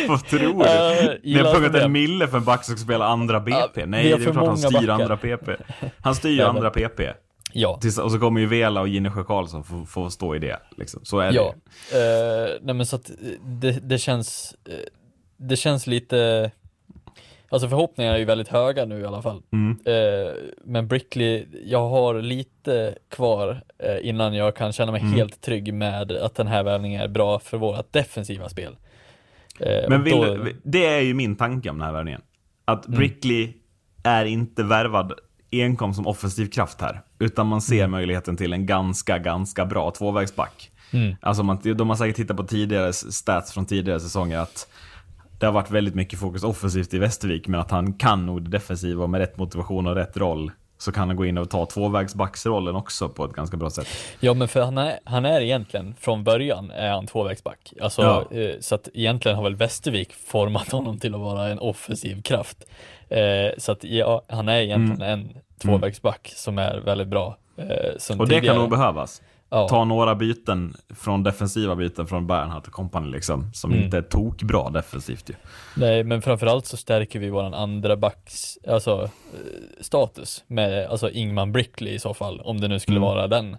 [0.08, 0.46] Vad tror du?
[0.46, 1.82] Ja, Ni har det.
[1.84, 3.58] en mille för en back som ska spela andra BP.
[3.76, 4.88] Ja, Nej, det är klart han styr backar.
[4.90, 5.50] andra PP.
[6.02, 7.02] Han styr ju andra PP.
[7.54, 10.60] Ja, och så kommer ju Vela och Ginnesjö Karlsson få, få stå i det.
[10.78, 11.06] Liksom.
[11.06, 11.54] Så är det ja.
[11.92, 11.98] ju.
[11.98, 14.74] Eh, nej men så att eh, det, det känns, eh,
[15.38, 16.52] det känns lite,
[17.50, 19.42] alltså förhoppningarna är ju väldigt höga nu i alla fall.
[19.52, 19.78] Mm.
[19.86, 20.34] Eh,
[20.66, 25.14] men Brickley, jag har lite kvar eh, innan jag kan känna mig Mm.
[25.14, 28.76] helt trygg med att den här värvningen är bra för vårt defensiva spel.
[29.60, 32.22] Eh, Men vill, då- det är ju min tanke om den här värvningen.
[32.66, 32.98] Att Mm.
[33.00, 33.54] Brickley
[34.04, 35.14] är inte värvad
[35.52, 37.02] enkom som offensiv kraft här.
[37.20, 37.92] Utan man ser Mm.
[37.92, 40.72] möjligheten till en ganska, ganska bra tvåvägsback.
[40.92, 41.16] Mm.
[41.22, 44.68] Alltså man, de har säkert tittat på tidigare stats från tidigare säsonger att
[45.40, 48.50] det har varit väldigt mycket fokus offensivt i Västervik, men att han kan nog det
[48.50, 50.52] defensiva med rätt motivation och rätt roll
[50.82, 53.88] så kan han gå in och ta tvåvägsbacksrollen också på ett ganska bra sätt.
[54.20, 57.74] Ja men för han är, han är egentligen, från början är han tvåvägsback.
[57.82, 58.38] Alltså, Ja.
[58.38, 62.58] eh, så att egentligen har väl Västervik format honom till att vara en offensiv kraft.
[63.10, 63.20] Eh,
[63.58, 65.30] så att ja, han är egentligen en
[65.62, 67.38] tvåvägsback som är väldigt bra.
[67.58, 68.20] Eh, Mm.
[68.20, 68.46] Och det tidigare.
[68.46, 69.22] kan nog behövas.
[69.52, 69.68] Ja.
[69.70, 73.84] Ta några byten från defensiva byten från Bernhardt och company liksom, som Mm.
[73.84, 75.34] inte är tokbra defensivt ju.
[75.76, 79.10] Nej, men framförallt så stärker vi våran andra backs, alltså eh,
[79.82, 83.10] status med, alltså Ingman Brickley i så fall, om det nu skulle Mm.
[83.10, 83.58] vara den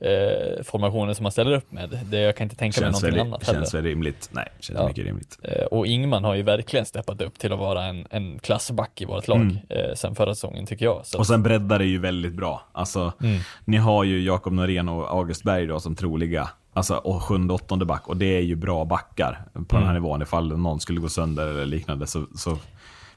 [0.00, 1.98] eh, formationen som man ställer upp med.
[2.10, 3.82] Det, jag kan inte tänka mig Känns, någonting väl, annat känns heller.
[3.82, 4.28] väl rimligt.
[4.32, 4.86] Nej, känns Ja.
[4.88, 5.38] mycket rimligt.
[5.42, 9.04] Eh, och Ingman har ju verkligen steppat upp till att vara en, en klassback i
[9.04, 9.56] vårt lag Mm.
[9.68, 11.06] eh, sen förra säsongen tycker jag.
[11.06, 12.62] Så Och sen breddar det ju väldigt bra.
[12.72, 13.40] Alltså, Mm.
[13.64, 16.50] ni har ju Jakob Norén och August Berg då som troliga.
[16.72, 18.08] Alltså, och sjunde, åttonde back.
[18.08, 20.02] Och det är ju bra backar på den här Mm.
[20.02, 20.22] nivån.
[20.22, 22.58] Ifall någon skulle gå sönder eller liknande så, så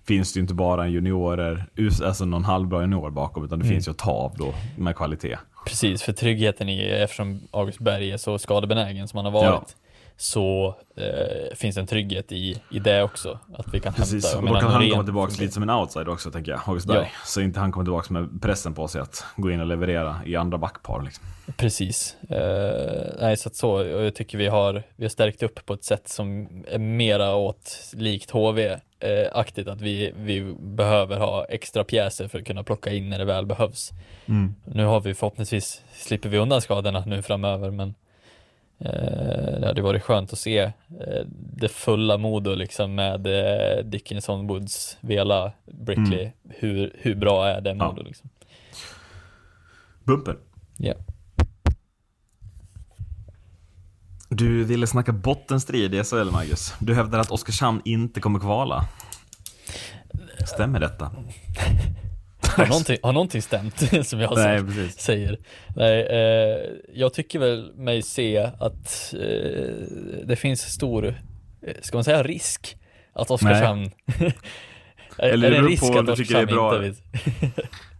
[0.08, 1.66] finns det ju inte bara en juniorer,
[2.06, 3.76] alltså någon halvbra junior bakom, utan det Mm.
[3.76, 5.38] finns ju att ta av då med kvalitet.
[5.66, 9.66] Precis, för tryggheten i, eftersom August Berg är så skadebenägen som han har varit, Ja.
[10.18, 13.40] så eh, finns en trygghet i, i det också.
[13.58, 16.10] Att vi kan Precis, hämta, och då kan han komma tillbaka lite som en outsider
[16.10, 16.98] också, tänker jag, August Berg.
[16.98, 17.08] Ja.
[17.26, 20.36] Så inte han kommer tillbaka med pressen på sig att gå in och leverera i
[20.36, 21.02] andra backpar.
[21.02, 21.26] Liksom.
[21.58, 22.16] Precis.
[22.30, 25.74] Eh, nej, så att så, och jag tycker vi har, vi har stärkt upp på
[25.74, 28.32] ett sätt som är mera åt likt
[29.04, 33.26] HV-aktigt, att vi, vi behöver ha extra pjäser för att kunna plocka in när det
[33.26, 33.92] väl behövs.
[34.26, 34.56] Mm.
[34.66, 37.96] Nu har vi förhoppningsvis, slipper vi undan skadorna nu framöver, men
[38.80, 41.26] eh, det hade varit skönt att se eh,
[41.56, 46.32] det fulla Modo liksom med eh, Dickinson, Woods, Vela, Brickley.
[46.50, 47.86] Hur, hur bra är det Mm.
[47.86, 47.92] Ja.
[47.92, 48.30] Modo liksom?
[50.04, 50.38] Bumper.
[50.78, 50.94] Ja.
[54.36, 56.74] Du ville snacka bottenstrid i SHL, Marcus.
[56.80, 58.86] Du hävdar att Oskarshamn inte kommer kvala.
[60.48, 61.12] Stämmer detta?
[62.42, 65.00] Har någonting, har någonting stämt som jag Nej, precis.
[65.00, 65.40] säger?
[65.76, 69.74] Nej, eh, jag tycker väl mig se att eh,
[70.26, 71.08] det finns stor,
[71.68, 72.78] eh, ska man säga risk,
[73.14, 73.92] att Oskarshamn
[75.18, 76.98] Eller är det en risk på att Oskarshamn inte vet?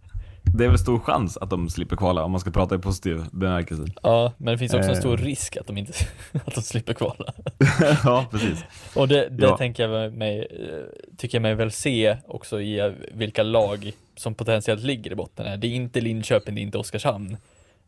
[0.56, 3.24] Det är väl stor chans att de slipper kvala, om man ska prata i positiv
[3.32, 3.84] bemärkelse.
[4.02, 5.24] Ja, men det finns också en stor Eh.
[5.24, 5.92] risk att de inte,
[6.44, 7.32] att de slipper kvala.
[8.04, 8.64] ja, precis.
[8.96, 9.56] Och det, det Ja.
[9.56, 14.34] tänker jag mig, eh, tycker jag mig väl se också i eh, vilka lag som
[14.34, 15.46] potentiellt ligger i botten.
[15.46, 15.56] här.
[15.56, 17.36] Det är inte Linköping, det är inte Oskarshamn.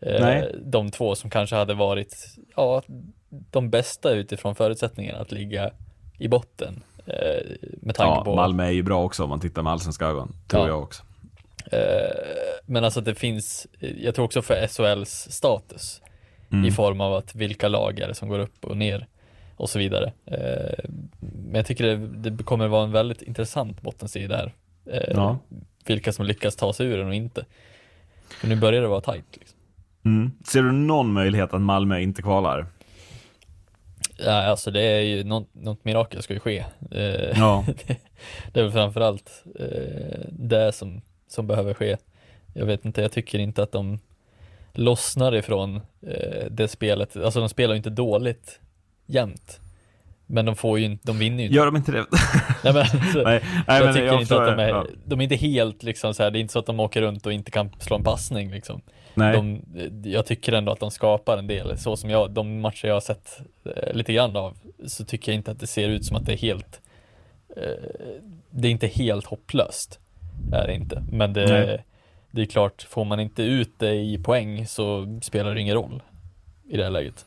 [0.01, 0.55] Nej.
[0.65, 2.83] De två som kanske hade varit, ja,
[3.51, 5.71] de bästa utifrån förutsättningarna att ligga
[6.19, 6.83] i botten.
[7.83, 10.33] Med tanke Ja, på Malmö är ju bra också om man tittar med allsvenska ögon.
[10.49, 10.69] Tror Ja.
[10.69, 11.03] jag också.
[11.73, 11.81] Eh,
[12.67, 16.03] Men alltså att det finns, jag tror också för SHLs status
[16.53, 16.65] Mm.
[16.65, 19.07] i form av att vilka lag är det som går upp och ner
[19.57, 20.13] och så vidare.
[20.27, 20.85] Eh,
[21.21, 24.53] Men jag tycker det, det kommer vara en väldigt intressant bottensida där.
[24.93, 25.39] Eh, Ja.
[25.87, 27.45] Vilka som lyckas ta sig ur den och inte.
[28.41, 29.25] För nu börjar det vara tajt.
[29.33, 29.59] Liksom.
[30.05, 30.31] Mm.
[30.47, 32.67] Ser du någon möjlighet att Malmö inte kvalar?
[34.19, 36.65] Ja, alltså det är ju något, något mirakel ska ju ske.
[37.37, 37.65] Ja.
[37.87, 37.97] det,
[38.53, 39.45] det är väl framförallt
[40.31, 41.01] det som,
[41.37, 41.97] som behöver ske.
[42.55, 43.99] Jag vet inte, jag tycker inte att de
[44.73, 47.17] lossnar ifrån eh, det spelet.
[47.17, 48.61] Alltså de spelar ju inte dåligt
[49.07, 49.61] jämt.
[50.27, 51.57] Men de får ju inte, de vinner ju inte.
[51.57, 52.07] Gör de inte det?
[52.65, 54.87] Nej, men, alltså, Nej, nej, jag men tycker jag inte att de är, ja.
[55.05, 57.27] de är inte helt liksom så här, det är inte så att de åker runt
[57.27, 58.81] och inte kan slå en passning liksom.
[59.15, 59.33] Nej.
[59.33, 59.63] De,
[60.05, 63.01] jag tycker ändå att de skapar en del, så som jag, de matcher jag har
[63.01, 64.57] sett eh, lite grann av,
[64.87, 66.81] så tycker jag inte att det ser ut som att det är helt,
[67.57, 68.13] eh,
[68.51, 70.01] det är inte helt hopplöst,
[70.53, 71.03] är det inte.
[71.13, 71.85] Men det, Nej.
[72.31, 76.03] det är klart, får man inte ut det i poäng så spelar det ingen roll
[76.69, 77.27] i det här läget.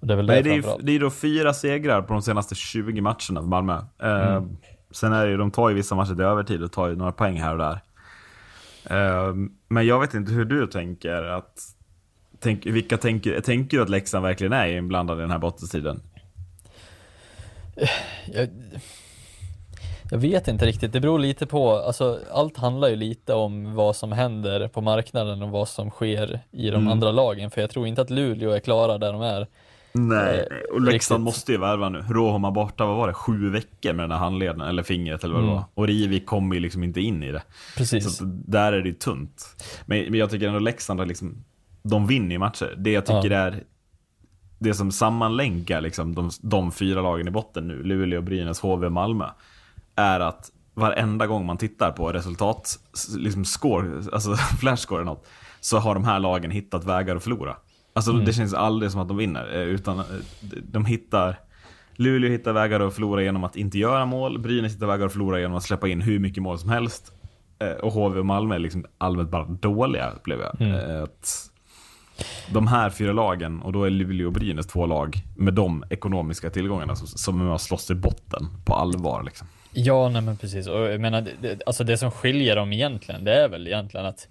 [0.00, 3.00] Det är väl Nej, det är, det är då fyra segrar på de senaste 20
[3.00, 3.80] matcherna för Malmö.
[4.02, 4.42] Eh,
[4.90, 7.12] Sen är det ju, de tar ju vissa matcher till övertid och tar ju några
[7.12, 7.80] poäng här och där.
[8.84, 9.34] Eh,
[9.68, 11.22] men jag vet inte hur du tänker.
[11.22, 11.60] Att,
[12.40, 16.00] tänk, vilka tänker, tänker du att Leksand verkligen är inblandad i den här bottenstriden?
[18.32, 18.48] jag,
[20.10, 23.96] Jag vet inte riktigt, det beror lite på, alltså allt handlar ju lite om vad
[23.96, 26.88] som händer på marknaden och vad som sker i de Mm.
[26.88, 29.46] andra lagen, för jag tror inte att Luleå är klara där de är.
[29.92, 32.04] Nej, Eh, och Leksand måste ju värva nu.
[32.10, 35.42] Rohoma borta, vad var det, sju veckor med den här handleden, eller fingret eller vad
[35.42, 35.54] det Mm.
[35.56, 35.64] var.
[35.74, 37.42] Och Rivik kommer ju liksom inte in i det.
[37.76, 38.16] Precis.
[38.16, 39.44] Så där är det ju tunt.
[39.86, 41.44] Men, men jag tycker ändå Leksand har liksom,
[41.82, 42.74] de vinner ju matcher.
[42.76, 43.62] Det jag tycker är,
[44.58, 49.26] det som sammanlänkar liksom de, de fyra lagen i botten nu, Luleå, Brynäs, HV, Malmö,
[49.98, 52.78] är att varenda gång man tittar på resultat,
[53.16, 55.26] liksom score, alltså flashscore eller något,
[55.60, 57.56] så har de här lagen hittat vägar att förlora.
[57.92, 60.04] Alltså det känns aldrig som att de vinner, eh, utan eh,
[60.62, 61.38] de hittar
[61.96, 65.40] Luleå hittar vägar att förlora genom att inte göra mål, Brynäs hittar vägar att förlora
[65.40, 67.12] genom att släppa in hur mycket mål som helst.
[67.58, 70.68] Eh, Och HV och Malmö är liksom allmänt bara dåliga, upplever jag.
[70.70, 71.50] Eh, Att
[72.52, 76.50] de här fyra lagen, och då är Luleå och Brynäs två lag med de ekonomiska
[76.50, 79.22] tillgångarna som, som slåss i botten på allvar.
[79.22, 79.46] Liksom.
[79.72, 80.66] Ja, nej men precis.
[80.66, 84.28] Och jag menar, det, alltså det som skiljer dem egentligen, det är väl egentligen att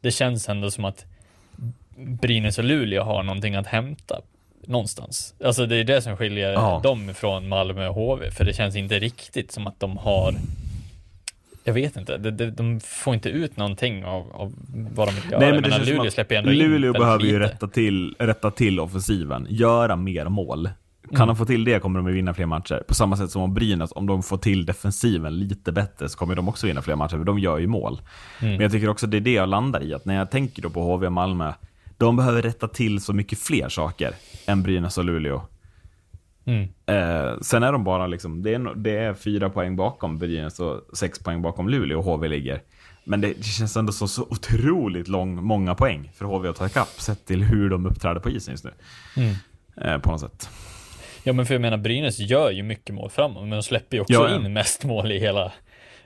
[0.00, 1.04] det känns ändå som att
[1.96, 4.20] Brynäs och Luleå har någonting att hämta
[4.66, 5.34] någonstans.
[5.44, 6.80] Alltså det är det som skiljer Ja.
[6.82, 10.34] dem från Malmö och HV, för det känns inte riktigt som att de har
[11.64, 14.52] jag vet inte, de, de, de får inte ut någonting av, av
[14.94, 15.40] vad de göra.
[15.40, 18.80] Nej, men det menar, Luleå släpper ändå in Luleå behöver ju rätta till, rätta till
[18.80, 20.70] offensiven, göra mer mål.
[21.10, 21.26] Kan Mm.
[21.28, 22.84] de få till det kommer de att vinna fler matcher.
[22.88, 26.34] På samma sätt som om Brynäs, om de får till defensiven lite bättre så kommer
[26.34, 28.00] de också vinna fler matcher, för de gör ju mål.
[28.40, 28.52] Mm.
[28.52, 30.70] Men jag tycker också det är det jag landar i, att när jag tänker då
[30.70, 31.52] på HV och Malmö,
[31.98, 34.14] de behöver rätta till så mycket fler saker
[34.46, 35.42] än Brynäs och Luleå.
[36.44, 36.62] Mm.
[36.86, 40.80] Eh, sen är de bara liksom, det är, det är fyra poäng bakom Brynäs och
[40.96, 42.62] sex poäng bakom Luleå och HV ligger.
[43.04, 46.66] Men det, det känns ändå så, så otroligt lång, många poäng för HV att ta
[46.66, 48.72] ikapp sett till hur de uppträder på isen just nu.
[49.16, 49.34] Mm.
[49.76, 50.48] Eh, på något sätt.
[51.26, 54.00] Ja men för jag menar Brynäs gör ju mycket mål framåt men de släpper ju
[54.00, 54.36] också Ja, ja.
[54.36, 55.44] in mest mål i hela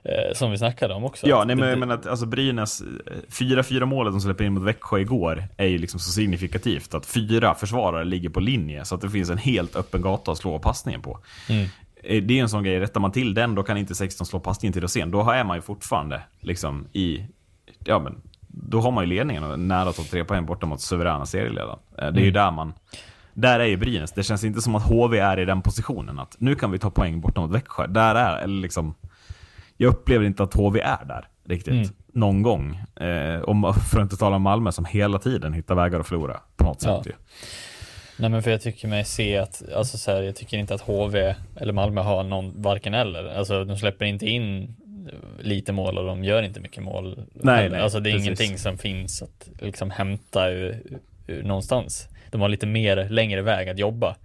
[0.02, 1.26] eh, som vi snackade om också.
[1.28, 2.86] Ja, nej, men jag menar att alltså Brynäs, eh,
[3.28, 7.54] 4-4 målet de släpper in mot Växjö igår är ju liksom så signifikativt att fyra
[7.54, 11.02] försvarare ligger på linje så att det finns en helt öppen gata att slå passningen
[11.02, 11.18] på.
[11.48, 11.66] Mm.
[12.02, 14.40] Eh, Det är en sån grej, rättar man till den då kan inte 16 slå
[14.40, 15.10] passningen till Rosén.
[15.10, 17.24] Då är man ju fortfarande liksom i,
[17.84, 20.80] ja men, då har man ju ledningen och nära att ta tre poäng borta mot
[20.80, 21.78] suveräna serieledaren.
[21.98, 22.72] Eh, Det är ju där man,
[23.34, 24.12] där är ju Brynäs.
[24.12, 26.90] Det känns inte som att HV är i den positionen att nu kan vi ta
[26.90, 27.86] poäng borta mot Växjö.
[27.86, 28.94] Där är, eller liksom,
[29.76, 31.74] jag upplever inte att HV är där riktigt.
[31.74, 31.88] Mm.
[32.12, 32.80] Någon gång.
[33.00, 36.40] Eh, om, för att inte tala om Malmö som hela tiden hittar vägar att förlora
[36.56, 37.02] på något Ja.
[37.02, 37.06] sätt.
[37.06, 37.12] Ju.
[38.16, 40.80] Nej men för jag tycker mig se att, alltså så här, jag tycker inte att
[40.80, 43.24] HV eller Malmö har någon, varken eller.
[43.38, 44.76] Alltså de släpper inte in
[45.40, 47.22] lite mål och de gör inte mycket mål.
[47.32, 47.70] Nej, heller.
[47.70, 48.26] nej, alltså det är precis.
[48.26, 50.82] ingenting som finns att liksom hämta ur,
[51.26, 52.08] ur någonstans.
[52.30, 54.16] De har lite mer längre väg att jobba.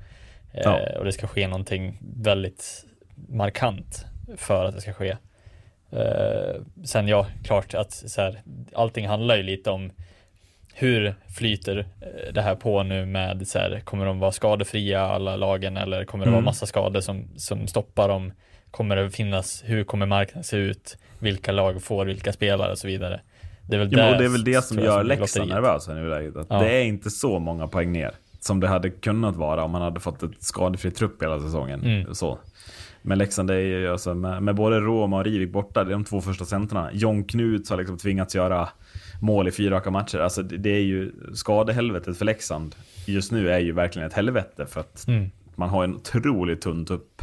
[0.51, 0.79] Ja.
[0.79, 2.85] Eh, och det ska ske någonting väldigt
[3.29, 4.05] markant
[4.37, 5.15] för att det ska ske.
[5.91, 8.41] Eh, sen ja, klart att så här,
[8.73, 9.91] allting handlar ju lite om
[10.73, 15.35] hur flyter eh, det här på nu med så här, kommer de vara skadefria alla
[15.35, 16.45] lagen eller kommer det vara Mm.
[16.45, 18.33] massa skador som, som stoppar dem?
[18.71, 20.97] Kommer det finnas, hur kommer marknaden se ut?
[21.19, 23.21] Vilka lag får vilka spelare och så vidare?
[23.68, 26.36] Det är väl, Jo, och det är väl det som gör Leksand nervösa i nuläget.
[26.36, 26.59] Att Ja.
[26.59, 29.99] Det är inte så många poäng ner som det hade kunnat vara om man hade
[29.99, 31.84] fått ett skadefri trupp hela säsongen.
[31.84, 32.13] Mm.
[32.16, 32.39] Så.
[33.01, 36.03] Men Leksand är ju alltså med, med både Roma och Rivik borta, det är de
[36.03, 36.89] två första centrarna.
[36.93, 38.70] John Knuts har liksom tvingats göra
[39.22, 40.18] mål i fyra raka matcher.
[40.20, 44.66] Alltså det, det är ju skadehelvetet för Leksand just nu är ju verkligen ett helvete
[44.66, 45.32] för att Mm.
[45.55, 47.22] man har en otroligt tunn tupp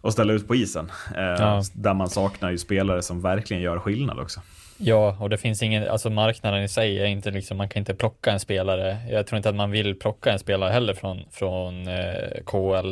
[0.00, 0.90] att ställa ut på isen.
[1.16, 1.62] Eh, Ja.
[1.72, 4.40] Där man saknar ju spelare som verkligen gör skillnad också.
[4.86, 7.94] Ja, och det finns ingen, alltså marknaden i sig är inte liksom, man kan inte
[7.94, 8.96] plocka en spelare.
[9.10, 12.90] Jag tror inte att man vill plocka en spelare heller från, från eh, KL.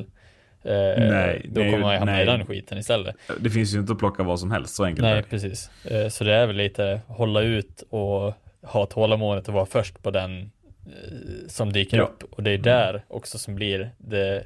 [0.64, 0.74] Eh,
[1.10, 2.22] Nej, då kommer man ju hamna nej.
[2.22, 3.16] i den skiten istället.
[3.40, 5.28] Det finns ju inte att plocka vad som helst, så enkelt är Nej, det.
[5.28, 5.70] precis.
[5.84, 10.10] Eh, Så det är väl lite hålla ut och ha tålamodet och vara först på
[10.10, 10.40] den
[10.86, 12.02] eh, som dyker Ja.
[12.02, 12.22] upp.
[12.32, 14.44] Och det är där också som blir det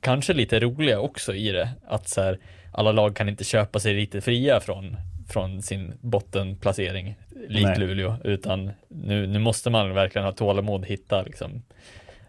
[0.00, 1.68] kanske lite roliga också i det.
[1.88, 2.38] Att så här,
[2.72, 4.96] alla lag kan inte köpa sig lite fria från,
[5.28, 7.16] från sin bottenplacering
[7.48, 7.78] likt Nej.
[7.78, 8.16] Luleå.
[8.24, 11.62] Utan nu, nu måste man verkligen ha tålamod hitta liksom,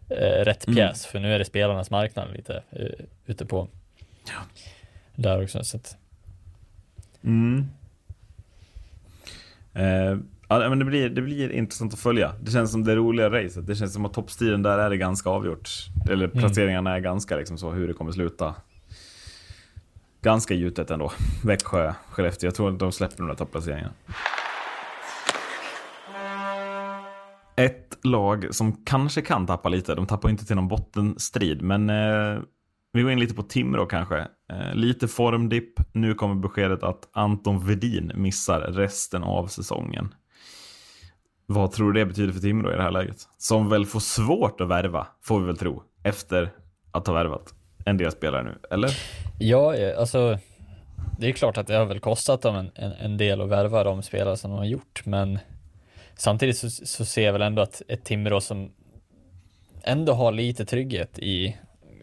[0.09, 0.75] eh, rätt Mm.
[0.75, 1.05] pjäs.
[1.05, 3.67] För nu är det spelarnas marknad lite eh, ute på.
[5.15, 5.63] Där också.
[5.63, 5.97] Så att,
[7.23, 7.67] Mm.
[9.73, 10.17] Eh,
[10.47, 12.33] ja, men det, blir, det blir intressant att följa.
[12.41, 13.67] Det känns som det roliga racet.
[13.67, 15.69] Det känns som att toppstriden där är det ganska avgjort.
[16.09, 18.55] Eller placeringarna är ganska liksom så, hur det kommer sluta.
[20.27, 21.11] Ganska gjutet ändå.
[21.43, 22.47] Växjö, Skellefteå.
[22.47, 23.93] Jag tror att de släpper de där topplaceringarna.
[27.57, 29.95] Ett lag som kanske kan tappa lite.
[29.95, 32.41] De tappar inte till någon bottenstrid, men eh,
[32.93, 34.27] vi går in lite på Timrå kanske.
[34.51, 35.73] Eh, lite formdipp.
[35.91, 40.13] Nu kommer beskedet att Anton Vedin missar resten av säsongen.
[41.45, 43.17] Vad tror du det betyder för Timrå i det här läget?
[43.37, 46.51] Som väl får svårt att värva, får vi väl tro, efter
[46.91, 47.56] att ha värvat
[47.89, 48.89] en del spelare nu, eller?
[49.39, 50.39] Ja, alltså
[51.19, 53.83] det är klart att det har väl kostat dem en, en, en del att värva
[53.83, 55.39] de spelare som de har gjort, men
[56.15, 58.71] samtidigt så, så ser jag väl ändå att ett Timrå som
[59.83, 61.55] ändå har lite trygghet i,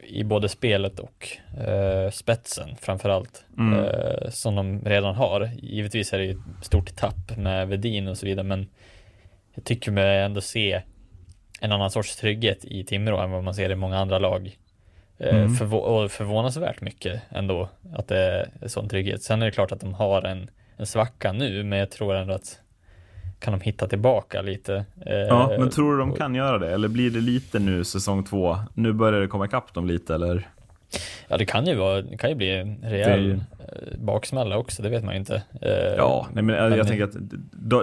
[0.02, 1.28] i både spelet och
[1.66, 3.84] eh, spetsen framförallt, Mm.
[3.84, 5.50] eh, som de redan har.
[5.62, 8.66] Givetvis är det ju ett stort tapp med Vedin och så vidare, men
[9.54, 10.82] jag tycker mig ändå se
[11.60, 14.56] en annan sorts trygghet i Timrå än vad man ser i många andra lag.
[15.18, 15.54] Eh, Mm.
[15.54, 18.18] förvå- förvånansvärt mycket ändå att det
[18.60, 19.22] är sån trygghet.
[19.22, 22.34] Sen är det klart att de har en, en svacka nu, men jag tror ändå
[22.34, 22.60] att
[23.38, 24.84] kan de hitta tillbaka lite.
[25.06, 26.74] Eh, Ja, men tror du de och- kan göra det?
[26.74, 28.58] Eller blir det lite nu säsong två?
[28.74, 30.48] Nu börjar det komma ikapp dem lite, eller?
[31.28, 34.56] Ja, det kan ju vara, det kan ju bli en Det rejäl ju- eh, baksmälla
[34.58, 35.42] också, det vet man ju inte.
[35.62, 37.14] Eh, Ja, nej, men jag, men- jag tänker att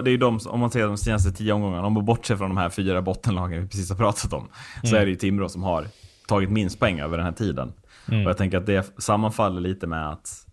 [0.04, 2.48] det är ju de, om man ser de senaste tio omgångarna, om man bortser från
[2.50, 4.48] de här fyra bottenlagen vi precis har pratat om,
[4.82, 5.00] så Mm.
[5.02, 5.86] är det ju Timrå som har
[6.26, 7.72] tagit minst poäng över den här tiden.
[8.08, 8.24] Mm.
[8.24, 10.46] Och jag tänker att det sammanfaller lite med att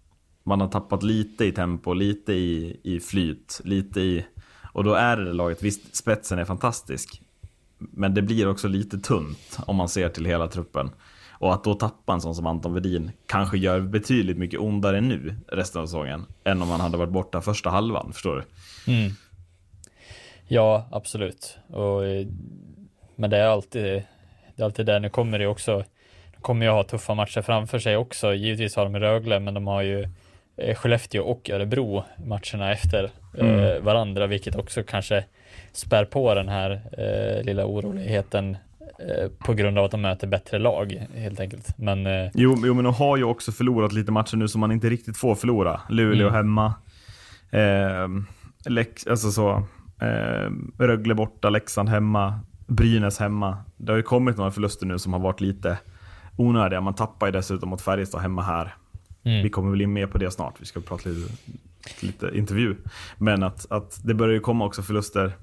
[0.44, 4.26] man har tappat lite i tempo, lite i, i flyt, lite i...
[4.74, 7.22] Och då är det laget, visst spetsen är fantastisk,
[7.78, 10.90] men det blir också lite tunt om man ser till hela truppen.
[11.32, 15.36] Och att då tappa en sån som Anton Vedin kanske gör betydligt mycket ondare nu
[15.48, 18.94] resten av säsongen än om man hade varit borta första halvan, förstår du?
[18.94, 19.12] Mm.
[20.48, 21.58] Ja, absolut.
[21.68, 22.28] Och, eh,
[23.16, 24.04] men det är alltid,
[24.60, 25.00] det är alltid där.
[25.00, 25.84] Nu kommer det också,
[26.36, 28.34] de kommer ju ha tuffa matcher framför sig också.
[28.34, 30.08] Givetvis har de Rögle, men de har ju
[30.58, 35.24] eh, Skellefteå och Örebro matcherna efter eh, varandra, vilket också kanske
[35.72, 38.58] spär på den här eh, lilla oroligheten
[39.00, 41.78] eh, på grund av att de möter bättre lag helt enkelt.
[41.78, 44.72] Men eh, Jo, jo, men de har ju också förlorat lite matcher nu som man
[44.72, 45.82] inte riktigt får förlora.
[45.90, 46.34] Luleå Mm.
[46.34, 46.74] hemma.
[47.52, 48.08] Eh,
[48.66, 49.50] Lex, alltså så.
[50.02, 50.50] Eh,
[50.80, 52.40] Rögle borta, Leksand hemma.
[52.70, 53.58] Brynäs hemma.
[53.78, 55.78] Det har ju kommit några förluster nu som har varit lite
[56.38, 56.82] onödiga.
[56.82, 58.76] Man tappar ju dessutom mot Färjestad hemma här.
[59.24, 59.44] Mm.
[59.44, 60.62] Vi kommer väl in mer på det snart.
[60.62, 61.34] Vi ska prata lite,
[62.02, 62.76] lite intervju.
[63.18, 65.34] Men att, att det börjar ju komma också förluster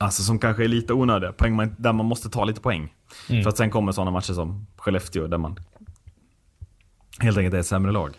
[0.00, 2.94] Alltså som kanske är lite onödiga, poäng man, där man måste ta lite poäng.
[3.30, 3.42] Mm.
[3.42, 5.60] För att sen kommer sådana matcher som Skellefteå där man
[7.20, 8.14] helt enkelt är ett sämre lag.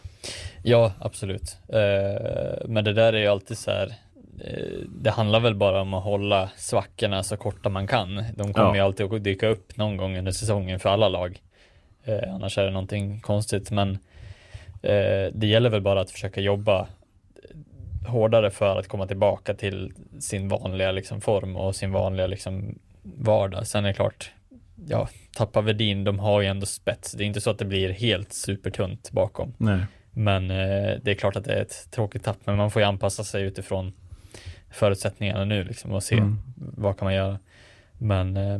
[0.64, 1.58] Ja, absolut.
[1.68, 3.96] Eh, men det där är ju alltid så här.
[4.46, 8.24] Eh, det handlar väl bara om att hålla svackorna så korta man kan.
[8.36, 8.76] De kommer Ja.
[8.76, 11.42] ju alltid att dyka upp någon gång under säsongen för alla lag.
[12.04, 13.72] Eh, annars är det någonting konstigt.
[13.72, 13.90] Men
[14.82, 16.88] eh, det gäller väl bara att försöka jobba
[18.08, 23.68] hårdare för att komma tillbaka till sin vanliga liksom, form och sin vanliga liksom, vardag.
[23.68, 24.32] Sen är det klart,
[24.88, 27.12] ja, tappa Vedin, de har ju ändå spets.
[27.12, 29.54] Det är inte så att det blir helt supertunt bakom.
[29.58, 29.80] Nej.
[30.12, 32.88] Men eh, det är klart att det är ett tråkigt tapp, men man får ju
[32.88, 33.94] anpassa sig utifrån
[34.72, 36.38] förutsättningarna nu liksom och se Mm.
[36.58, 37.40] vad kan man göra.
[37.98, 38.60] Men eh,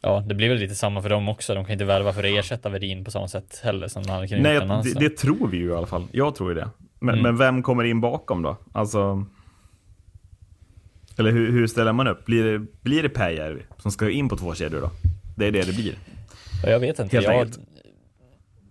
[0.00, 1.54] ja, det blir väl lite samma för dem också.
[1.54, 4.28] De kan inte värva för att ersätta Vedin på samma sätt heller som man hade
[4.28, 6.06] kunnat Nej, det, det tror vi ju i alla fall.
[6.12, 6.68] Jag tror ju det.
[6.98, 7.22] Men, Mm.
[7.22, 8.56] men vem kommer in bakom då?
[8.72, 9.26] Alltså...
[11.18, 12.24] Eller hur, hur ställer man upp?
[12.26, 14.90] Blir det, blir det Pääjärvi som ska in på två kedjor då?
[15.36, 15.94] Det är det det blir.
[16.64, 17.16] Ja, Jag vet inte.
[17.16, 17.58] Helt Jag, enkelt.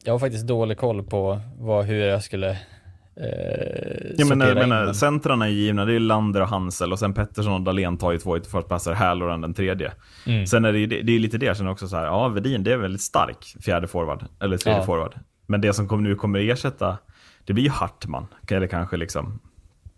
[0.04, 2.58] jag har faktiskt dålig koll på vad, hur jag skulle
[3.16, 7.54] eh, Jag menar, menar, centrarna är givna, det är Lander och Hansel och sen Pettersson
[7.54, 9.92] och Dahlén tar ju två ytterforwardspassar, Halloran den tredje.
[10.26, 10.48] Mm.
[10.48, 12.64] Sen är det, det, det är lite det jag känner också så här, ja Vedin
[12.64, 14.86] det är väldigt stark fjärde forward, eller tredje Ja.
[14.86, 15.16] forward.
[15.48, 16.98] Men det som kommer, nu kommer ersätta,
[17.46, 19.40] det blir ju Hartman, eller kanske liksom,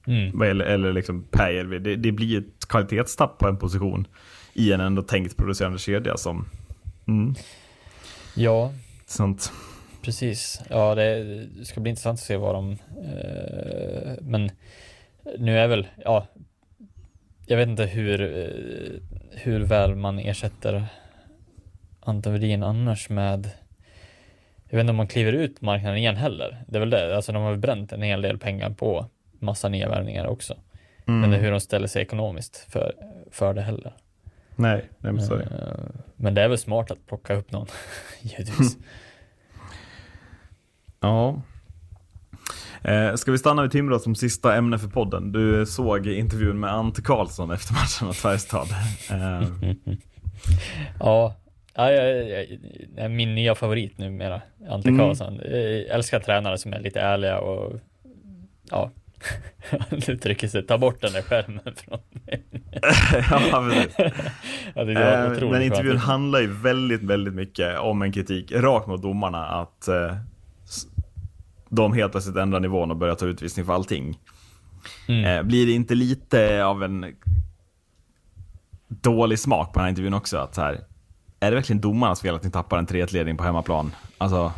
[0.08, 0.42] Mm.
[0.42, 1.80] eller, eller liksom Pääjärvi.
[1.80, 4.08] Det, det blir ett kvalitetstapp på en position
[4.54, 6.46] i en ändå tänkt producerande kedja som,
[7.08, 7.36] mm,
[8.36, 8.72] Ja,
[9.06, 9.52] sånt.
[10.04, 11.26] Precis, ja det
[11.64, 12.72] ska bli intressant att se vad de,
[13.04, 14.52] eh, men
[15.38, 16.28] nu är väl, ja,
[17.46, 20.86] jag vet inte hur, eh, hur väl man ersätter
[22.00, 23.50] Anton Wedin annars med,
[24.70, 27.32] jag vet inte om man kliver ut marknaden igen heller, det är väl det, alltså
[27.32, 29.06] de har bränt en hel del pengar på
[29.40, 30.58] massa nya värvningar också,
[31.08, 31.22] Mm.
[31.22, 32.94] men det är hur de ställer sig ekonomiskt för,
[33.32, 33.94] för det heller.
[34.56, 35.44] Nej, nej men så är det.
[35.46, 37.68] Eh, Men det är väl smart att plocka upp någon,
[38.22, 38.78] givetvis.
[41.04, 41.42] Ja.
[42.84, 45.32] Eh, ska vi stanna vid Timrå som sista ämne för podden?
[45.32, 48.68] Du såg intervjun med Ante Karlsson efter matchen mot Färjestad.
[49.12, 49.48] Eh,
[51.00, 51.36] Ja,
[51.76, 52.46] ja, ja, ja,
[52.98, 55.00] ja, min nya favorit numera, Ante Mm.
[55.00, 55.36] Karlsson.
[55.44, 57.80] Jag älskar tränare som är lite ärliga och
[58.70, 58.92] ja,
[60.08, 62.44] uttrycker sig, ta bort den där skärmen från mig.
[63.30, 63.96] ja, precis.
[64.76, 66.04] Ja, det var Eh, Men intervjun skönt.
[66.04, 70.16] handlar ju väldigt, väldigt mycket om en kritik rakt mot domarna att eh,
[71.76, 74.20] de helt plötsligt ändrar nivån och börjar ta utvisning för allting.
[75.08, 75.26] Mm.
[75.26, 77.16] Eh, blir det inte lite av en
[78.88, 80.38] dålig smak på den här intervjun också?
[80.38, 80.80] Att så här,
[81.40, 83.96] är det verkligen domarnas fel att ni tappar en 3-1-ledning på hemmaplan?
[84.18, 84.52] Alltså,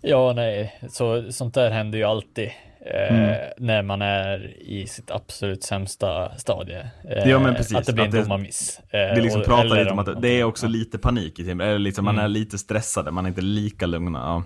[0.00, 2.50] Ja, nej, så, sånt där händer ju alltid.
[2.94, 3.34] Eh, Mm.
[3.58, 6.86] när man är i sitt absolut sämsta stadie.
[7.10, 7.76] Eh, Ja, men precis.
[7.76, 8.80] Att det blir en det- domarmiss.
[8.90, 11.64] Eh, det liksom och- pratar lite om att det är också lite panik i teamet.
[11.66, 12.24] Eller liksom, man Mm.
[12.24, 14.18] är lite stressad, man är inte lika lugna.
[14.18, 14.44] Ja.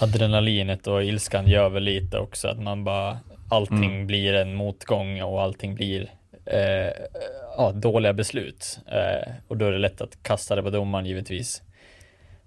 [0.00, 3.18] adrenalinet och ilskan gör väl lite också att man bara
[3.50, 4.06] allting Mm.
[4.06, 6.10] blir en motgång och allting blir
[6.46, 6.92] eh,
[7.56, 8.78] ja, dåliga beslut.
[8.86, 11.62] Eh, och då är det lätt att kasta det på domaren givetvis.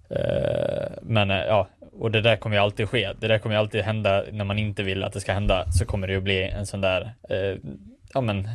[0.10, 1.68] Eh, men eh, ja,
[1.98, 3.10] och det där kommer ju alltid ske.
[3.20, 5.86] Det där kommer ju alltid hända när man inte vill att det ska hända så
[5.86, 7.58] kommer det ju bli en sån där eh,
[8.14, 8.50] ja men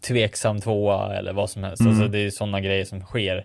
[0.00, 1.80] tveksam tvåa eller vad som helst.
[1.80, 1.92] Mm.
[1.92, 3.44] Alltså det är sådana grejer som sker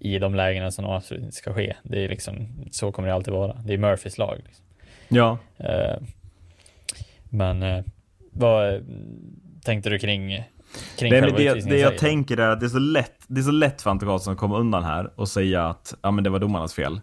[0.00, 1.76] i de lägena som absolut inte ska ske.
[1.82, 3.52] Det är liksom, så kommer det alltid vara.
[3.64, 4.38] Det är Murphys lag.
[4.46, 4.64] Liksom.
[5.08, 5.38] ja.
[5.58, 5.96] Eh,
[7.28, 7.84] men eh,
[8.32, 8.80] vad eh,
[9.64, 10.42] tänkte du kring,
[10.98, 13.42] kring Det, det, utvisningen det jag tänker är att det är så lätt, det är
[13.42, 16.30] så lätt för Ante Karlsson att komma undan här och säga att ja, men det
[16.30, 17.00] var domarnas fel.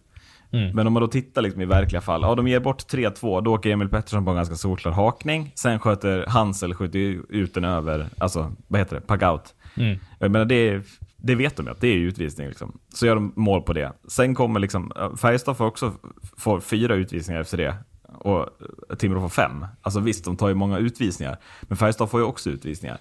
[0.53, 0.75] Mm.
[0.75, 3.53] Men om man då tittar liksom i verkliga fall, ja de ger bort 3-2, då
[3.53, 5.51] åker Emil Pettersson på en ganska solklar hakning.
[5.55, 9.53] Sen sköter Hansel skjuter ju ut den över, alltså vad heter det, pag-out.
[9.77, 9.99] Mm.
[10.19, 10.81] Jag menar det,
[11.17, 12.79] det vet de ju att det är utvisning liksom.
[12.93, 13.91] Så gör de mål på det.
[14.07, 15.93] Sen kommer liksom, Färjestad får också
[16.37, 17.75] får fyra utvisningar efter det.
[18.13, 18.49] Och
[18.97, 19.65] Timrå får fem.
[19.81, 21.37] Alltså visst, de tar ju många utvisningar.
[21.61, 22.97] Men Färjestad får ju också utvisningar.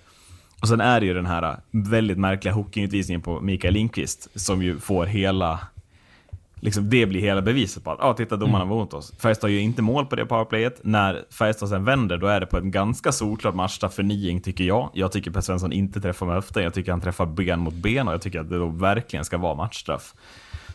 [0.62, 4.78] Och sen är det ju den här väldigt märkliga hookingutvisningen på Mikael Lindqvist som ju
[4.78, 5.60] får hela
[6.64, 9.12] Liksom det blir hela beviset på att, ja titta domarna var mot oss.
[9.18, 10.80] Färjestad gör ju inte mål på det powerplayet.
[10.84, 14.64] När Färjestad sen vänder, då är det på en ganska solklart matchstraff för Niing tycker
[14.64, 14.90] jag.
[14.94, 18.08] Jag tycker Per Svensson inte träffar med höften, jag tycker han träffar ben mot ben
[18.08, 20.14] och jag tycker att det då verkligen ska vara matchstraff.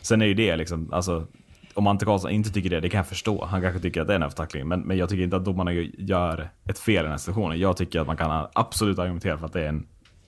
[0.02, 1.26] Sen är ju det liksom, alltså
[1.74, 3.44] om Ante Karlsson inte tycker det, det kan jag förstå.
[3.44, 5.72] Han kanske tycker att det är en övertackling, men, men jag tycker inte att domarna
[5.98, 7.58] gör ett fel i den här situationen.
[7.58, 9.86] Jag tycker att man kan absolut argumentera för att det är en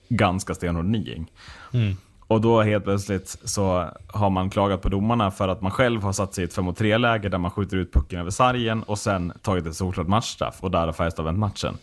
[0.09, 1.31] ganska stenhård niing.
[1.73, 1.95] Mm.
[2.31, 6.13] Och då helt plötsligt så har man klagat på domarna för att man själv har
[6.13, 8.99] satt sig i ett 5 mot 3-läge där man skjuter ut pucken över sargen och
[8.99, 11.77] sen tagit ett solklart matchstraff och där har Färjestad vänt matchen.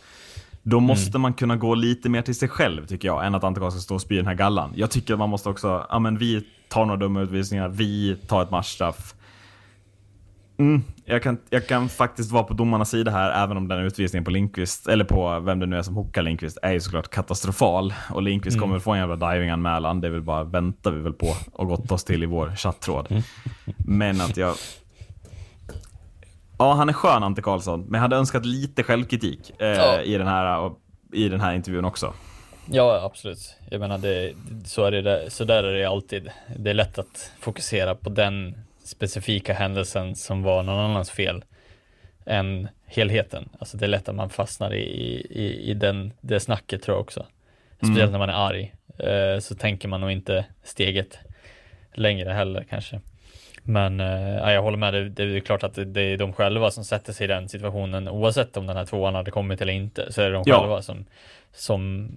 [0.61, 3.59] Då måste man kunna gå lite mer till sig själv tycker jag, än att Ante
[3.59, 4.71] Karlsson ska stå och spy den här gallan.
[4.75, 8.43] Jag tycker att man måste också, ja men vi tar några dumma utvisningar, vi tar
[8.43, 9.13] ett matchstraff.
[10.59, 14.23] Mm, jag, kan, jag kan faktiskt vara på domarnas sida här, även om den utvisningen
[14.25, 17.93] på Linkvist, eller på vem det nu är som hookar Linkvist, är ju såklart katastrofal.
[18.09, 18.67] Och Linkvist Mm.
[18.69, 21.91] kommer få en jävla divinganmälan, det är väl bara väntar vi väl på och gått
[21.91, 23.07] oss till i vår chattråd.
[23.09, 23.23] Mm.
[23.77, 24.55] Men att jag...
[26.57, 30.01] Ja, han är skön Ante Karlsson, men jag hade önskat lite självkritik eh, Ja.
[30.01, 30.71] i, den här,
[31.13, 32.13] i den här intervjun också.
[32.71, 33.55] Ja, absolut.
[33.71, 34.33] Jag menar, det,
[34.65, 36.29] så, är det, så där är det alltid.
[36.57, 38.55] Det är lätt att fokusera på den
[38.89, 41.43] specifika händelsen som var någon annans fel
[42.25, 43.49] än helheten.
[43.59, 44.81] Alltså det är lätt att man fastnar i,
[45.29, 47.25] i, i den, det snacket tror jag också.
[47.77, 48.73] Speciellt när man är arg.
[48.97, 51.19] Eh, så tänker man nog inte steget
[51.93, 52.99] längre heller kanske.
[53.63, 56.71] Men eh, ja, jag håller med, det, det är klart att det, är de själva
[56.71, 60.11] som sätter sig i den situationen oavsett om den här tvåan hade kommit eller inte
[60.13, 60.59] så är det de Ja.
[60.59, 61.05] själva som,
[61.53, 62.09] som,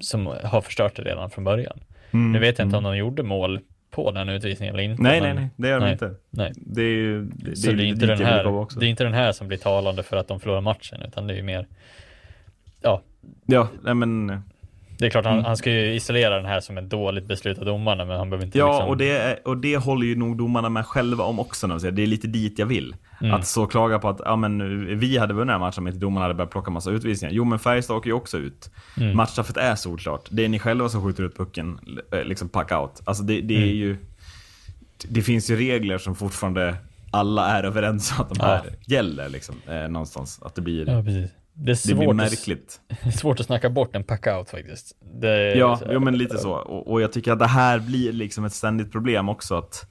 [0.00, 1.80] som har förstört det redan från början.
[2.10, 3.60] Mm, Nu vet jag inte om de gjorde mål
[3.94, 5.02] på den utvisningen eller inte.
[5.02, 6.14] Nej, nej, nej, det gör de nej, inte.
[6.30, 6.52] Nej.
[6.56, 8.80] Det är ju det, det är, inte den här, också.
[8.80, 11.34] det är inte den här som blir talande för att de förlorar matchen, utan det
[11.34, 11.66] är ju mer,
[12.80, 13.02] ja,
[13.46, 14.42] Ja, nej men...
[14.98, 15.44] det är klart han, Mm.
[15.44, 18.46] han ska ju isolera den här som ett dåligt beslut av domarna, men han behöver
[18.46, 21.66] inte Ja, liksom, och, det och det håller ju nog domarna med själva om också.
[21.66, 21.90] När.
[21.90, 22.96] Det är lite dit jag vill.
[23.20, 23.34] Mm.
[23.34, 25.98] Att så klaga på att ja, men, vi hade vunnit den här matchen om inte
[26.00, 27.34] domarna hade börjat plocka massa utvisningar.
[27.34, 28.70] Jo, men Färjestad åker ju också ut.
[29.00, 29.16] Mm.
[29.16, 30.24] Matchstraffet är solklart.
[30.30, 31.78] Det är ni själva som skjuter ut pucken,
[32.12, 33.02] eh, liksom pack out.
[33.04, 33.68] Alltså det, det är Mm.
[33.76, 33.96] ju...
[35.08, 36.74] Det finns ju regler som fortfarande
[37.10, 40.40] alla är överens om att de här gäller liksom, eh, någonstans.
[40.42, 41.30] Att det blir, Ja, precis.
[41.54, 42.80] Det är det blir svårt, märkligt.
[43.06, 44.96] att, svårt att snacka bort en pack-out faktiskt.
[45.20, 46.52] Det, Ja, jo, men lite så.
[46.52, 49.54] Och, och jag tycker att det här blir liksom ett ständigt problem också.
[49.54, 49.90] att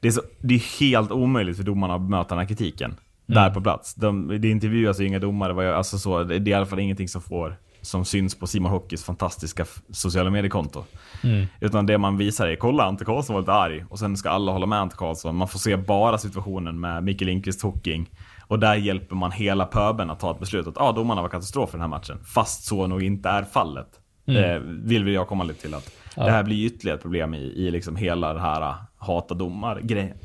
[0.00, 2.96] Det är, så, det är helt omöjligt för domarna att bemöta den här kritiken.
[3.26, 3.94] Där på plats.
[3.94, 5.64] De, det intervjuas ju inga domare.
[5.64, 8.72] Jag, alltså så, det, är i alla fall ingenting som får som syns på Simon
[8.72, 10.84] Hockeys fantastiska sociala mediekonto.
[11.24, 11.46] Mm.
[11.60, 13.84] Utan det man visar är, kolla Ante Karlsson var lite arg.
[13.88, 15.36] Och sen ska alla hålla med Ante Karlsson.
[15.36, 18.10] Man får se bara situationen med Mikael Lindqvist hooking.
[18.52, 21.70] Och där hjälper man hela pöben att ta ett beslut att ah, domarna var katastrof
[21.70, 22.18] för den här matchen.
[22.34, 23.86] Fast så nog inte är fallet.
[24.26, 27.70] Eh, vill jag komma lite till att det här blir ytterligare ett problem i, i
[27.70, 30.16] liksom hela det här ah, hata domar-grejen.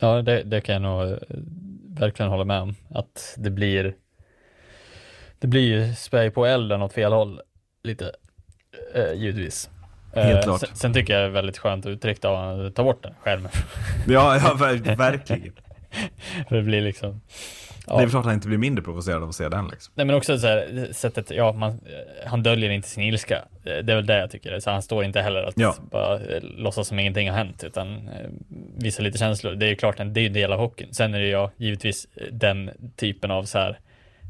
[0.00, 1.16] Ja, det, det kan jag nog eh,
[1.98, 2.74] verkligen hålla med om.
[2.94, 3.94] Att det blir
[5.38, 7.40] Det blir ju spä på elden åt fel håll
[7.82, 8.12] lite,
[8.94, 9.70] eh, givetvis.
[10.14, 10.60] Helt Eh, klart.
[10.60, 13.50] Sen, sen tycker jag det är väldigt skönt uttryckt av att ta bort den skärmen.
[14.08, 15.52] Ja, ja ver- verkligen.
[16.48, 17.20] För det blir liksom...
[17.86, 17.96] Ja.
[17.96, 19.92] Det är klart att han inte blir mindre provocerad av att se den liksom.
[19.96, 21.80] Nej men också så här, sättet, ja man,
[22.26, 23.44] han döljer inte sin ilska.
[23.62, 24.60] Det är väl det jag tycker.
[24.60, 25.74] Så han står inte heller att Ja.
[25.90, 28.30] bara eh, låtsas som ingenting har hänt utan eh,
[28.76, 29.52] visar lite känslor.
[29.54, 30.94] Det är ju klart, en- det är ju en del av hockeyn.
[30.94, 33.78] Sen är det ju givetvis den typen av så här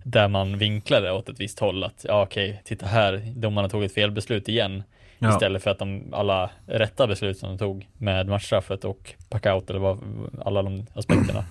[0.05, 3.85] där man vinklar det åt ett visst håll att ja okej, titta här, domarna tog
[3.85, 4.83] ett felbeslut igen.
[5.23, 5.31] Ja.
[5.31, 9.81] Istället för att de alla rätta beslut som de tog med matchstraffet och packout eller
[9.81, 9.99] vad,
[10.45, 11.45] alla de aspekterna.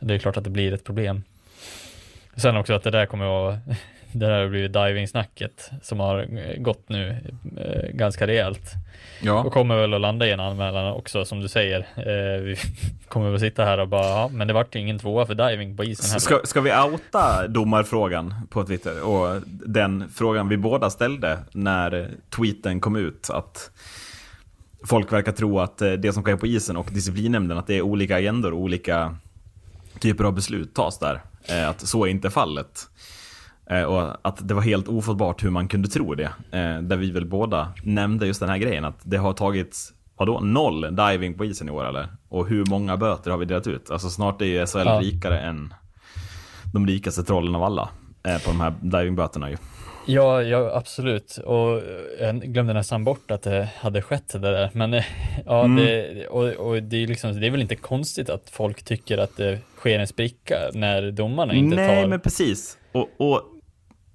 [0.00, 1.22] Det är klart att det blir ett problem.
[2.36, 3.76] Sen också att det där kommer att vara,
[4.12, 7.16] det där har blivit diving-snacket som har eh, gått nu
[7.56, 8.62] eh, ganska rejält.
[9.20, 9.50] Och Ja.
[9.50, 11.78] kommer väl att landa i en anmälan också som du säger.
[11.96, 12.56] Eh, vi
[13.08, 15.76] kommer väl sitta här och bara, ja men det vart ju ingen tvåa för diving
[15.76, 16.20] på isen heller.
[16.20, 19.02] Ska, ska vi outa domarfrågan på Twitter?
[19.02, 23.30] Och den frågan vi båda ställde när tweeten kom ut.
[23.30, 23.70] Att
[24.88, 27.82] folk verkar tro att eh, det som sker på isen och disciplinnämnden, att det är
[27.82, 29.16] olika agendor och olika
[30.00, 31.20] typer av beslut tas där.
[31.48, 32.80] Eh, Att så är inte fallet.
[33.70, 36.30] Eh, Och att det var helt ofattbart hur man kunde tro det.
[36.52, 40.40] Eh, Där vi väl båda nämnde just den här grejen att det har tagits, vadå,
[40.40, 42.08] noll diving på isen i år eller?
[42.28, 43.90] Och hur många böter har vi delat ut?
[43.90, 45.00] Alltså snart är ju SHL Ja.
[45.02, 45.74] rikare än
[46.74, 47.88] de rikaste trollen av alla.
[48.28, 49.56] eh, På de här divingböterna ju.
[50.06, 51.36] Ja, ja, absolut.
[51.44, 51.82] Och
[52.20, 54.70] jag glömde nästan bort att det hade skett det där.
[54.74, 54.92] Men
[55.46, 55.76] ja, Mm.
[55.76, 59.36] det, och, och det, är liksom, det är väl inte konstigt att folk tycker att
[59.36, 62.08] det sker en spricka när domarna inte Nej, tar...
[62.08, 62.78] men precis.
[62.92, 63.42] Och, och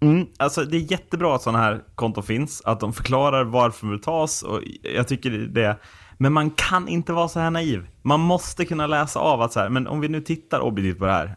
[0.04, 4.04] mm, alltså det är jättebra att sådana här konton finns, att de förklarar varför det
[4.04, 4.62] tas och
[4.96, 5.78] jag tycker det.
[6.18, 7.88] Men man kan inte vara så här naiv.
[8.02, 11.06] Man måste kunna läsa av att så här, men om vi nu tittar objektivt på
[11.06, 11.36] det här.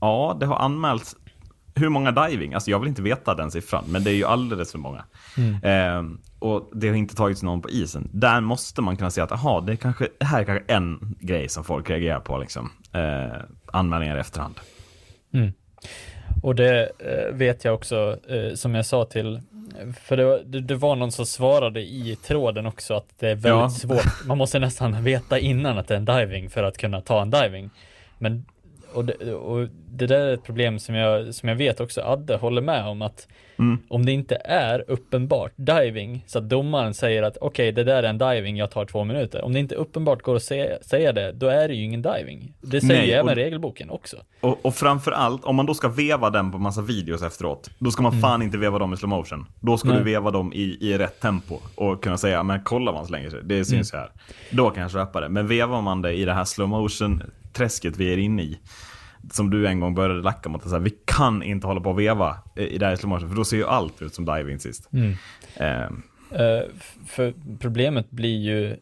[0.00, 1.16] Ja, det har anmälts
[1.78, 2.54] hur många diving?
[2.54, 5.04] Alltså jag vill inte veta den siffran, men det är ju alldeles för många.
[5.62, 8.10] Ehm, och det har inte tagits någon på isen.
[8.12, 11.16] Där måste man kunna säga att aha, det, är kanske, det här är kanske en
[11.20, 12.38] grej som folk reagerar på.
[12.38, 12.70] Liksom.
[12.92, 13.40] Eh,
[13.72, 14.54] anmälningar i efterhand.
[16.42, 19.40] Och det eh, vet jag också, eh, som jag sa till,
[20.02, 23.34] för det var, det, det var någon som svarade i tråden också att det är
[23.34, 23.70] väldigt Ja.
[23.70, 24.24] svårt.
[24.26, 27.30] Man måste nästan veta innan att det är en diving för att kunna ta en
[27.30, 27.70] diving.
[28.18, 28.44] Men,
[28.92, 32.36] och det, och det där är ett problem som jag, som jag vet också Adde
[32.36, 33.28] håller med om att
[33.58, 33.78] Mm.
[33.88, 38.08] om det inte är uppenbart diving, så att domaren säger att okej, det där är
[38.08, 39.44] en diving, jag tar två minuter.
[39.44, 42.52] Om det inte uppenbart går att säga, säga det, då är det ju ingen diving.
[42.60, 44.16] Det säger Nej, ju även och- regelboken också.
[44.40, 47.90] Och, och framför allt, om man då ska veva den på massa videos efteråt, då
[47.90, 49.46] ska man fan inte veva dem i slow motion.
[49.60, 49.98] Då ska Nej.
[49.98, 53.30] du veva dem i, i rätt tempo och kunna säga, men kolla vad han slänger
[53.30, 54.10] sig, det syns här.
[54.50, 55.28] Då kan jag köpa det.
[55.28, 58.58] Men vevar man det i det här slow motion träsket vi är inne i,
[59.32, 62.36] som du en gång började lacka mot, så vi kan inte hålla på och veva
[62.56, 64.88] i det här slow motion, för då ser ju allt ut som diving sist.
[65.56, 68.76] Eh, f- för problemet blir ju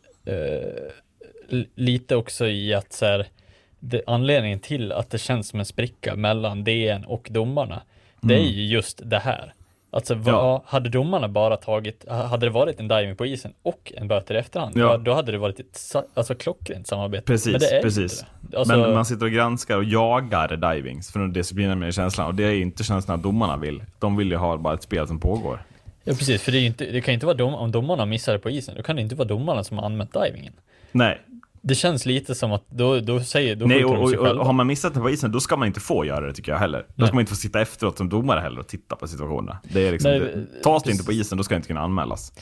[1.51, 3.27] l- lite också i att så här,
[3.81, 7.83] det, anledningen till att det känns som en spricka mellan DN och domarna,
[8.21, 9.53] det är ju just det här.
[9.91, 10.63] Alltså vad, Ja.
[10.67, 14.39] hade domarna bara tagit, hade det varit en diving på isen och en böter i
[14.39, 14.97] efterhand, Ja.
[14.97, 17.25] då hade det varit ett alltså, klockrent samarbete.
[17.25, 18.13] Precis, Men det är precis.
[18.21, 18.59] inte det.
[18.59, 22.27] Alltså, Men man sitter och granskar och jagar divings för att disciplinera med känslan.
[22.27, 23.83] Och det är inte känslan att domarna vill.
[23.99, 25.63] De vill ju ha bara ett spel som pågår.
[26.05, 28.75] ja, precis, för det, inte, det kan inte vara dom, om domarna missar på isen,
[28.77, 30.53] då kan det inte vara domarna som har anmält divingen.
[30.93, 31.21] Nej,
[31.69, 34.47] Det känns lite som att då, då säger, då Nej och, de sig och, och
[34.47, 36.59] har man missat den på isen, då ska man inte få göra det tycker jag
[36.59, 36.79] heller.
[36.89, 37.07] Då Nej.
[37.07, 39.59] ska man inte få sitta efteråt som domare heller och titta på situationerna.
[39.63, 41.81] Det är liksom, Nej, det, tas det inte på isen, då ska det inte kunna
[41.81, 42.33] anmälas.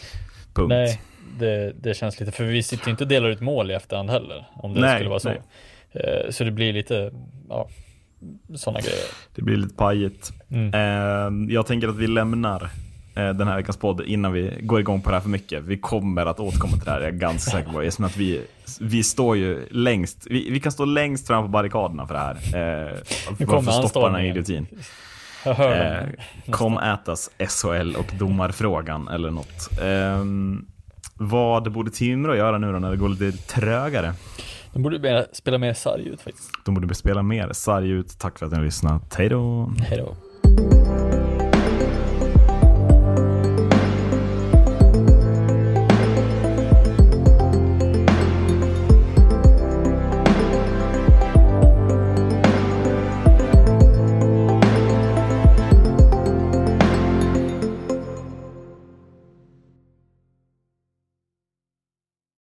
[0.54, 0.68] Punkt.
[0.68, 1.00] Nej,
[1.38, 4.10] det, det känns lite, för vi sitter ju inte och delar ut mål i efterhand
[4.10, 5.28] heller, om det Nej, skulle vara så.
[5.28, 5.40] nej.
[5.92, 7.12] Eh, Så det blir lite,
[7.48, 7.68] ja,
[8.54, 9.04] sådana grejer.
[9.34, 10.32] Det blir lite pajigt.
[10.50, 10.74] Mm.
[11.48, 12.70] Eh, jag tänker att vi lämnar
[13.14, 15.62] den här veckans podd innan vi går igång på det här för mycket.
[15.64, 17.80] Vi kommer att återkomma till det här, jag är ganska säker på.
[17.82, 18.40] Eftersom att vi,
[18.80, 22.34] vi står ju längst, vi, vi kan stå längst fram på barrikaderna för det här.
[22.34, 22.92] Eh,
[23.30, 24.66] Nu för kommer att stoppa den här idiotin.
[25.46, 26.08] Eh,
[26.50, 29.80] kom ätas SHL och domarfrågan eller något.
[29.82, 30.66] Ehm,
[31.14, 34.12] vad borde Timrå göra nu då när det går lite trögare?
[34.72, 36.50] De borde spela mer sarg ut faktiskt.
[36.64, 38.18] De borde spela mer sarg ut.
[38.18, 39.14] Tack för att ni har lyssnat.
[39.18, 39.72] Hej då!
[39.88, 40.16] Hej då.